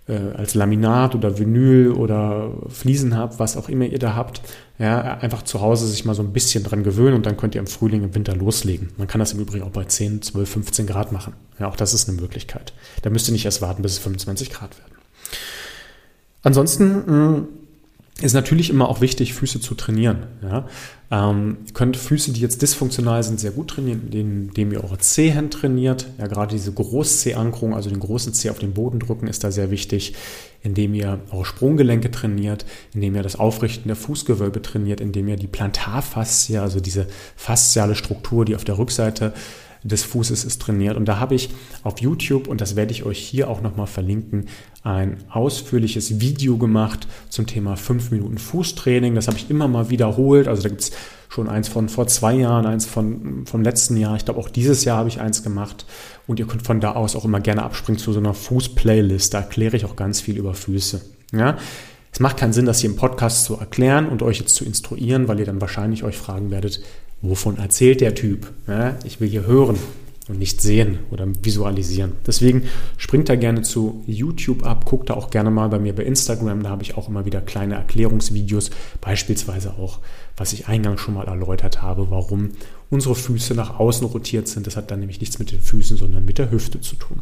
äh, 0.07 0.19
als 0.35 0.53
Laminat 0.53 1.15
oder 1.15 1.39
Vinyl 1.39 1.91
oder 1.91 2.51
Fliesen 2.69 3.17
habt, 3.17 3.39
was 3.39 3.57
auch 3.57 3.69
immer 3.69 3.85
ihr 3.85 3.99
da 3.99 4.15
habt. 4.15 4.41
Ja, 4.81 5.19
einfach 5.19 5.43
zu 5.43 5.61
Hause 5.61 5.85
sich 5.85 6.05
mal 6.05 6.15
so 6.15 6.23
ein 6.23 6.33
bisschen 6.33 6.63
dran 6.63 6.83
gewöhnen 6.83 7.13
und 7.13 7.27
dann 7.27 7.37
könnt 7.37 7.53
ihr 7.53 7.61
im 7.61 7.67
Frühling, 7.67 8.03
im 8.03 8.15
Winter 8.15 8.35
loslegen. 8.35 8.89
Man 8.97 9.07
kann 9.07 9.19
das 9.19 9.31
im 9.31 9.39
Übrigen 9.39 9.63
auch 9.63 9.69
bei 9.69 9.83
10, 9.83 10.23
12, 10.23 10.49
15 10.49 10.87
Grad 10.87 11.11
machen. 11.11 11.33
Ja, 11.59 11.67
auch 11.67 11.75
das 11.75 11.93
ist 11.93 12.09
eine 12.09 12.19
Möglichkeit. 12.19 12.73
Da 13.03 13.11
müsst 13.11 13.27
ihr 13.27 13.33
nicht 13.33 13.45
erst 13.45 13.61
warten, 13.61 13.83
bis 13.83 13.91
es 13.91 13.99
25 13.99 14.49
Grad 14.49 14.75
werden. 14.79 14.93
Ansonsten 16.41 17.05
hm, 17.05 17.47
ist 18.21 18.33
natürlich 18.33 18.69
immer 18.69 18.89
auch 18.89 19.01
wichtig, 19.01 19.33
Füße 19.33 19.59
zu 19.59 19.75
trainieren. 19.75 20.27
Ja? 20.41 20.67
Ähm, 21.09 21.57
ihr 21.65 21.73
könnt 21.73 21.97
Füße, 21.97 22.31
die 22.31 22.41
jetzt 22.41 22.61
dysfunktional 22.61 23.23
sind, 23.23 23.39
sehr 23.39 23.51
gut 23.51 23.69
trainieren, 23.69 24.09
indem 24.11 24.71
ihr 24.71 24.83
eure 24.83 24.97
Zehen 24.99 25.49
trainiert. 25.49 26.07
Ja, 26.17 26.27
gerade 26.27 26.55
diese 26.55 26.71
Großzehankerung, 26.71 27.73
also 27.75 27.89
den 27.89 27.99
großen 27.99 28.33
Zeh 28.33 28.49
auf 28.49 28.59
den 28.59 28.73
Boden 28.73 28.99
drücken, 28.99 29.27
ist 29.27 29.43
da 29.43 29.51
sehr 29.51 29.71
wichtig, 29.71 30.13
indem 30.63 30.93
ihr 30.93 31.19
eure 31.31 31.45
Sprunggelenke 31.45 32.11
trainiert, 32.11 32.65
indem 32.93 33.15
ihr 33.15 33.23
das 33.23 33.37
Aufrichten 33.37 33.87
der 33.87 33.95
Fußgewölbe 33.95 34.61
trainiert, 34.61 35.01
indem 35.01 35.27
ihr 35.27 35.35
die 35.35 35.47
Plantarfaszie, 35.47 36.61
also 36.61 36.79
diese 36.79 37.07
fasziale 37.35 37.95
Struktur, 37.95 38.45
die 38.45 38.55
auf 38.55 38.63
der 38.63 38.77
Rückseite 38.77 39.33
des 39.83 40.03
Fußes 40.03 40.43
ist 40.43 40.61
trainiert. 40.61 40.95
Und 40.95 41.05
da 41.05 41.19
habe 41.19 41.35
ich 41.35 41.49
auf 41.83 41.99
YouTube, 41.99 42.47
und 42.47 42.61
das 42.61 42.75
werde 42.75 42.91
ich 42.91 43.03
euch 43.03 43.19
hier 43.19 43.49
auch 43.49 43.61
nochmal 43.61 43.87
verlinken, 43.87 44.47
ein 44.83 45.17
ausführliches 45.29 46.19
Video 46.19 46.57
gemacht 46.57 47.07
zum 47.29 47.47
Thema 47.47 47.75
5 47.75 48.11
Minuten 48.11 48.37
Fußtraining. 48.37 49.15
Das 49.15 49.27
habe 49.27 49.37
ich 49.37 49.49
immer 49.49 49.67
mal 49.67 49.89
wiederholt. 49.89 50.47
Also 50.47 50.63
da 50.63 50.69
gibt 50.69 50.81
es 50.81 50.91
schon 51.29 51.47
eins 51.47 51.67
von 51.67 51.87
vor 51.89 52.07
zwei 52.07 52.33
Jahren, 52.33 52.65
eins 52.65 52.85
von, 52.85 53.45
vom 53.45 53.63
letzten 53.63 53.97
Jahr. 53.97 54.15
Ich 54.15 54.25
glaube, 54.25 54.39
auch 54.39 54.49
dieses 54.49 54.83
Jahr 54.83 54.97
habe 54.97 55.09
ich 55.09 55.21
eins 55.21 55.43
gemacht. 55.43 55.85
Und 56.27 56.39
ihr 56.39 56.47
könnt 56.47 56.65
von 56.65 56.79
da 56.79 56.93
aus 56.93 57.15
auch 57.15 57.25
immer 57.25 57.39
gerne 57.39 57.63
abspringen 57.63 57.99
zu 57.99 58.11
so 58.11 58.19
einer 58.19 58.33
Fuß-Playlist. 58.33 59.33
Da 59.33 59.39
erkläre 59.39 59.77
ich 59.77 59.85
auch 59.85 59.95
ganz 59.95 60.21
viel 60.21 60.37
über 60.37 60.53
Füße. 60.53 61.01
Ja? 61.31 61.57
Es 62.11 62.19
macht 62.19 62.37
keinen 62.37 62.53
Sinn, 62.53 62.65
das 62.65 62.81
hier 62.81 62.89
im 62.89 62.97
Podcast 62.97 63.45
zu 63.45 63.55
erklären 63.55 64.09
und 64.09 64.21
euch 64.21 64.39
jetzt 64.39 64.55
zu 64.55 64.65
instruieren, 64.65 65.27
weil 65.27 65.39
ihr 65.39 65.45
dann 65.45 65.61
wahrscheinlich 65.61 66.03
euch 66.03 66.17
fragen 66.17 66.51
werdet, 66.51 66.81
wovon 67.21 67.57
erzählt 67.57 68.01
der 68.01 68.15
Typ? 68.15 68.51
Ja, 68.67 68.97
ich 69.05 69.19
will 69.19 69.29
hier 69.29 69.45
hören 69.45 69.77
und 70.27 70.39
nicht 70.39 70.61
sehen 70.61 70.99
oder 71.11 71.27
visualisieren. 71.43 72.13
Deswegen 72.25 72.63
springt 72.97 73.29
da 73.29 73.35
gerne 73.35 73.63
zu 73.63 74.03
YouTube 74.07 74.63
ab, 74.65 74.85
guckt 74.85 75.09
da 75.09 75.15
auch 75.15 75.29
gerne 75.29 75.51
mal 75.51 75.67
bei 75.69 75.79
mir 75.79 75.93
bei 75.93 76.03
Instagram, 76.03 76.63
da 76.63 76.69
habe 76.69 76.83
ich 76.83 76.95
auch 76.95 77.09
immer 77.09 77.25
wieder 77.25 77.41
kleine 77.41 77.75
Erklärungsvideos, 77.75 78.71
beispielsweise 79.01 79.71
auch, 79.71 79.99
was 80.37 80.53
ich 80.53 80.67
eingangs 80.67 81.01
schon 81.01 81.15
mal 81.15 81.27
erläutert 81.27 81.81
habe, 81.81 82.09
warum 82.11 82.51
unsere 82.89 83.15
Füße 83.15 83.55
nach 83.55 83.79
außen 83.79 84.07
rotiert 84.07 84.47
sind. 84.47 84.67
Das 84.67 84.75
hat 84.75 84.91
dann 84.91 84.99
nämlich 84.99 85.19
nichts 85.19 85.39
mit 85.39 85.51
den 85.51 85.61
Füßen, 85.61 85.97
sondern 85.97 86.25
mit 86.25 86.37
der 86.37 86.51
Hüfte 86.51 86.81
zu 86.81 86.95
tun. 86.95 87.21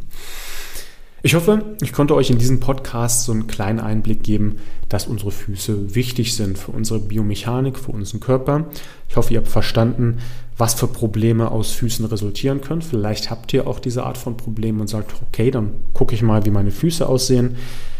Ich 1.21 1.35
hoffe, 1.35 1.75
ich 1.81 1.91
konnte 1.91 2.15
euch 2.15 2.29
in 2.29 2.37
diesem 2.37 2.61
Podcast 2.61 3.25
so 3.25 3.33
einen 3.33 3.47
kleinen 3.47 3.81
Einblick 3.81 4.23
geben, 4.23 4.55
dass 4.87 5.05
unsere 5.05 5.31
Füße 5.31 5.93
wichtig 5.93 6.33
sind 6.33 6.57
für 6.57 6.71
unsere 6.71 6.99
Biomechanik, 6.99 7.77
für 7.77 7.91
unseren 7.91 8.21
Körper. 8.21 8.67
Ich 9.09 9.17
hoffe, 9.17 9.33
ihr 9.33 9.39
habt 9.39 9.49
verstanden, 9.49 10.19
was 10.57 10.75
für 10.75 10.87
Probleme 10.87 11.51
aus 11.51 11.73
Füßen 11.73 12.05
resultieren 12.05 12.61
können. 12.61 12.81
Vielleicht 12.81 13.29
habt 13.29 13.51
ihr 13.51 13.67
auch 13.67 13.79
diese 13.79 14.03
Art 14.03 14.17
von 14.17 14.37
Problemen 14.37 14.79
und 14.79 14.87
sagt, 14.87 15.13
okay, 15.27 15.51
dann 15.51 15.71
gucke 15.93 16.15
ich 16.15 16.21
mal, 16.21 16.45
wie 16.45 16.51
meine 16.51 16.71
Füße 16.71 17.05
aussehen. 17.05 17.57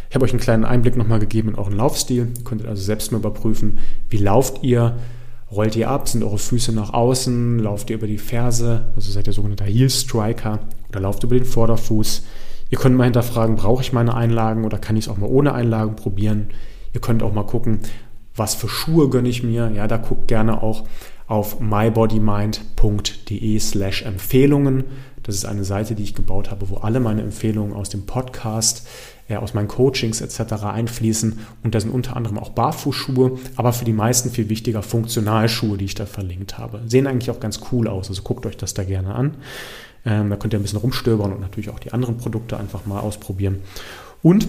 Ich 0.10 0.16
habe 0.16 0.24
euch 0.24 0.32
einen 0.32 0.40
kleinen 0.40 0.64
Einblick 0.64 0.96
nochmal 0.96 1.20
gegeben 1.20 1.50
in 1.50 1.56
euren 1.56 1.76
Laufstil. 1.76 2.30
Ihr 2.38 2.44
könnt 2.46 2.66
also 2.66 2.82
selbst 2.82 3.12
mal 3.12 3.18
überprüfen, 3.18 3.80
wie 4.10 4.18
lauft 4.18 4.64
ihr, 4.64 4.96
rollt 5.52 5.76
ihr 5.76 5.90
ab, 5.90 6.08
sind 6.08 6.24
eure 6.24 6.38
Füße 6.38 6.72
nach 6.72 6.94
außen, 6.94 7.60
lauft 7.60 7.90
ihr 7.90 7.98
über 7.98 8.08
die 8.08 8.18
Ferse, 8.18 8.86
also 8.96 9.12
seid 9.12 9.28
ihr 9.28 9.34
sogenannter 9.34 9.66
Heel 9.66 9.90
Striker 9.90 10.60
oder 10.88 11.02
lauft 11.02 11.24
über 11.24 11.36
den 11.36 11.46
Vorderfuß. 11.46 12.24
Ihr 12.70 12.78
könnt 12.78 12.96
mal 12.96 13.06
hinterfragen, 13.06 13.56
brauche 13.56 13.82
ich 13.82 13.94
meine 13.94 14.14
Einlagen 14.14 14.64
oder 14.64 14.78
kann 14.78 14.96
ich 14.96 15.06
es 15.06 15.10
auch 15.10 15.18
mal 15.18 15.30
ohne 15.30 15.54
Einlagen 15.54 15.96
probieren? 15.96 16.50
Ihr 16.94 17.02
könnt 17.02 17.24
auch 17.24 17.34
mal 17.34 17.46
gucken, 17.46 17.80
was 18.36 18.54
für 18.56 18.70
Schuhe 18.70 19.10
gönne 19.10 19.30
ich 19.30 19.44
mir. 19.44 19.72
Ja, 19.74 19.88
da 19.88 19.98
guckt 19.98 20.28
gerne 20.28 20.62
auch 20.62 20.84
auf 21.28 21.60
mybodymind.de 21.60 23.60
slash 23.60 24.04
Empfehlungen. 24.04 24.84
Das 25.24 25.36
ist 25.36 25.46
eine 25.46 25.64
Seite, 25.64 25.94
die 25.94 26.04
ich 26.04 26.16
gebaut 26.16 26.50
habe, 26.50 26.70
wo 26.70 26.78
alle 26.78 27.00
meine 27.00 27.22
Empfehlungen 27.22 27.74
aus 27.74 27.90
dem 27.90 28.08
Podcast, 28.08 28.88
äh, 29.28 29.36
aus 29.36 29.54
meinen 29.54 29.68
Coachings 29.68 30.22
etc. 30.22 30.64
einfließen. 30.64 31.38
Und 31.64 31.76
da 31.76 31.80
sind 31.80 31.92
unter 31.92 32.18
anderem 32.18 32.40
auch 32.40 32.50
Barfußschuhe, 32.50 33.38
aber 33.56 33.74
für 33.74 33.86
die 33.86 33.94
meisten 33.94 34.32
viel 34.32 34.50
wichtiger 34.50 34.82
Funktionalschuhe, 34.82 35.78
die 35.78 35.86
ich 35.86 35.94
da 35.94 36.08
verlinkt 36.08 36.58
habe. 36.58 36.82
Sehen 36.88 37.06
eigentlich 37.06 37.30
auch 37.30 37.40
ganz 37.40 37.60
cool 37.72 37.88
aus, 37.88 38.10
also 38.10 38.24
guckt 38.24 38.48
euch 38.48 38.58
das 38.58 38.74
da 38.74 38.84
gerne 38.84 39.14
an. 39.14 39.36
Ähm, 40.06 40.30
da 40.30 40.36
könnt 40.36 40.54
ihr 40.54 40.60
ein 40.60 40.64
bisschen 40.64 40.80
rumstöbern 40.80 41.34
und 41.34 41.42
natürlich 41.42 41.70
auch 41.70 41.80
die 41.80 41.92
anderen 41.92 42.18
Produkte 42.18 42.58
einfach 42.58 42.86
mal 42.86 43.00
ausprobieren. 43.00 43.60
Und 44.22 44.48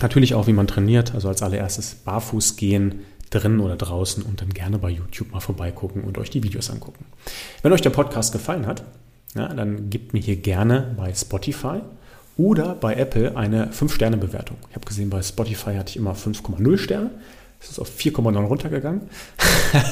natürlich 0.00 0.34
auch, 0.34 0.46
wie 0.46 0.52
man 0.52 0.66
trainiert. 0.66 1.14
Also 1.14 1.28
als 1.28 1.42
allererstes 1.42 1.94
barfuß 1.94 2.56
gehen, 2.56 3.00
drin 3.30 3.60
oder 3.60 3.76
draußen 3.76 4.22
und 4.22 4.40
dann 4.40 4.50
gerne 4.50 4.78
bei 4.78 4.90
YouTube 4.90 5.32
mal 5.32 5.40
vorbeigucken 5.40 6.02
und 6.02 6.18
euch 6.18 6.30
die 6.30 6.42
Videos 6.42 6.70
angucken. 6.70 7.04
Wenn 7.62 7.72
euch 7.72 7.82
der 7.82 7.90
Podcast 7.90 8.32
gefallen 8.32 8.66
hat, 8.66 8.84
ja, 9.34 9.48
dann 9.48 9.90
gebt 9.90 10.14
mir 10.14 10.20
hier 10.20 10.36
gerne 10.36 10.94
bei 10.96 11.12
Spotify 11.12 11.80
oder 12.36 12.74
bei 12.74 12.94
Apple 12.94 13.36
eine 13.36 13.66
5-Sterne-Bewertung. 13.66 14.56
Ich 14.70 14.76
habe 14.76 14.86
gesehen, 14.86 15.10
bei 15.10 15.22
Spotify 15.22 15.74
hatte 15.74 15.90
ich 15.90 15.96
immer 15.96 16.14
5,0 16.14 16.78
Sterne. 16.78 17.10
Es 17.60 17.70
ist 17.70 17.78
auf 17.78 17.90
4,9 17.90 18.38
runtergegangen. 18.44 19.02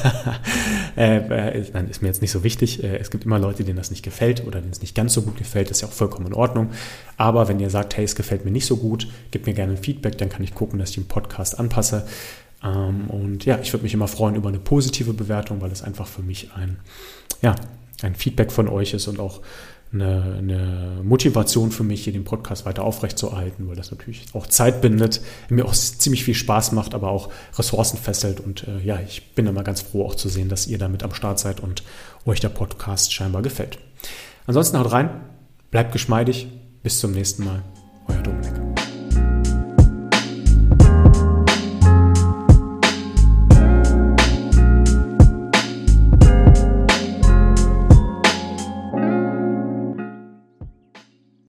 äh, 0.97 1.17
äh, 1.17 1.65
nein, 1.73 1.89
ist 1.89 2.01
mir 2.01 2.07
jetzt 2.07 2.21
nicht 2.21 2.31
so 2.31 2.43
wichtig. 2.43 2.83
Äh, 2.83 2.97
es 2.97 3.11
gibt 3.11 3.23
immer 3.23 3.37
Leute, 3.37 3.63
denen 3.63 3.77
das 3.77 3.91
nicht 3.91 4.03
gefällt 4.03 4.45
oder 4.45 4.59
denen 4.59 4.71
es 4.71 4.81
nicht 4.81 4.95
ganz 4.95 5.13
so 5.13 5.21
gut 5.21 5.37
gefällt. 5.37 5.69
Das 5.69 5.77
ist 5.77 5.81
ja 5.81 5.87
auch 5.87 5.93
vollkommen 5.93 6.25
in 6.27 6.33
Ordnung. 6.33 6.71
Aber 7.17 7.47
wenn 7.47 7.59
ihr 7.59 7.69
sagt, 7.69 7.95
hey, 7.97 8.03
es 8.03 8.15
gefällt 8.15 8.45
mir 8.45 8.51
nicht 8.51 8.65
so 8.65 8.77
gut, 8.77 9.07
gebt 9.29 9.45
mir 9.45 9.53
gerne 9.53 9.73
ein 9.73 9.77
Feedback, 9.77 10.17
dann 10.17 10.29
kann 10.29 10.43
ich 10.43 10.55
gucken, 10.55 10.79
dass 10.79 10.89
ich 10.89 10.95
den 10.95 11.07
Podcast 11.07 11.59
anpasse. 11.59 12.07
Ähm, 12.63 13.09
und 13.09 13.45
ja, 13.45 13.59
ich 13.61 13.71
würde 13.73 13.83
mich 13.83 13.93
immer 13.93 14.07
freuen 14.07 14.35
über 14.35 14.49
eine 14.49 14.59
positive 14.59 15.13
Bewertung, 15.13 15.61
weil 15.61 15.71
es 15.71 15.83
einfach 15.83 16.07
für 16.07 16.23
mich 16.23 16.51
ein, 16.55 16.79
ja, 17.43 17.55
ein 18.01 18.15
Feedback 18.15 18.51
von 18.51 18.67
euch 18.67 18.93
ist 18.95 19.07
und 19.07 19.19
auch 19.19 19.41
eine, 19.93 20.35
eine, 20.37 21.01
Motivation 21.03 21.71
für 21.71 21.83
mich, 21.83 22.03
hier 22.03 22.13
den 22.13 22.23
Podcast 22.23 22.65
weiter 22.65 22.83
aufrechtzuerhalten, 22.83 23.67
weil 23.67 23.75
das 23.75 23.91
natürlich 23.91 24.25
auch 24.33 24.47
Zeit 24.47 24.81
bindet, 24.81 25.21
mir 25.49 25.65
auch 25.65 25.73
ziemlich 25.73 26.23
viel 26.23 26.33
Spaß 26.33 26.73
macht, 26.73 26.93
aber 26.93 27.09
auch 27.09 27.29
Ressourcen 27.57 27.97
fesselt. 27.97 28.39
Und 28.39 28.67
äh, 28.67 28.79
ja, 28.83 28.99
ich 28.99 29.33
bin 29.33 29.47
immer 29.47 29.63
ganz 29.63 29.81
froh 29.81 30.05
auch 30.05 30.15
zu 30.15 30.29
sehen, 30.29 30.49
dass 30.49 30.67
ihr 30.67 30.77
damit 30.77 31.03
am 31.03 31.13
Start 31.13 31.39
seid 31.39 31.59
und 31.59 31.83
euch 32.25 32.39
der 32.39 32.49
Podcast 32.49 33.13
scheinbar 33.13 33.41
gefällt. 33.41 33.77
Ansonsten 34.45 34.77
haut 34.79 34.91
rein, 34.91 35.09
bleibt 35.71 35.91
geschmeidig, 35.91 36.47
bis 36.83 36.99
zum 36.99 37.11
nächsten 37.11 37.43
Mal, 37.43 37.63
euer 38.07 38.21
Dominik. 38.21 38.86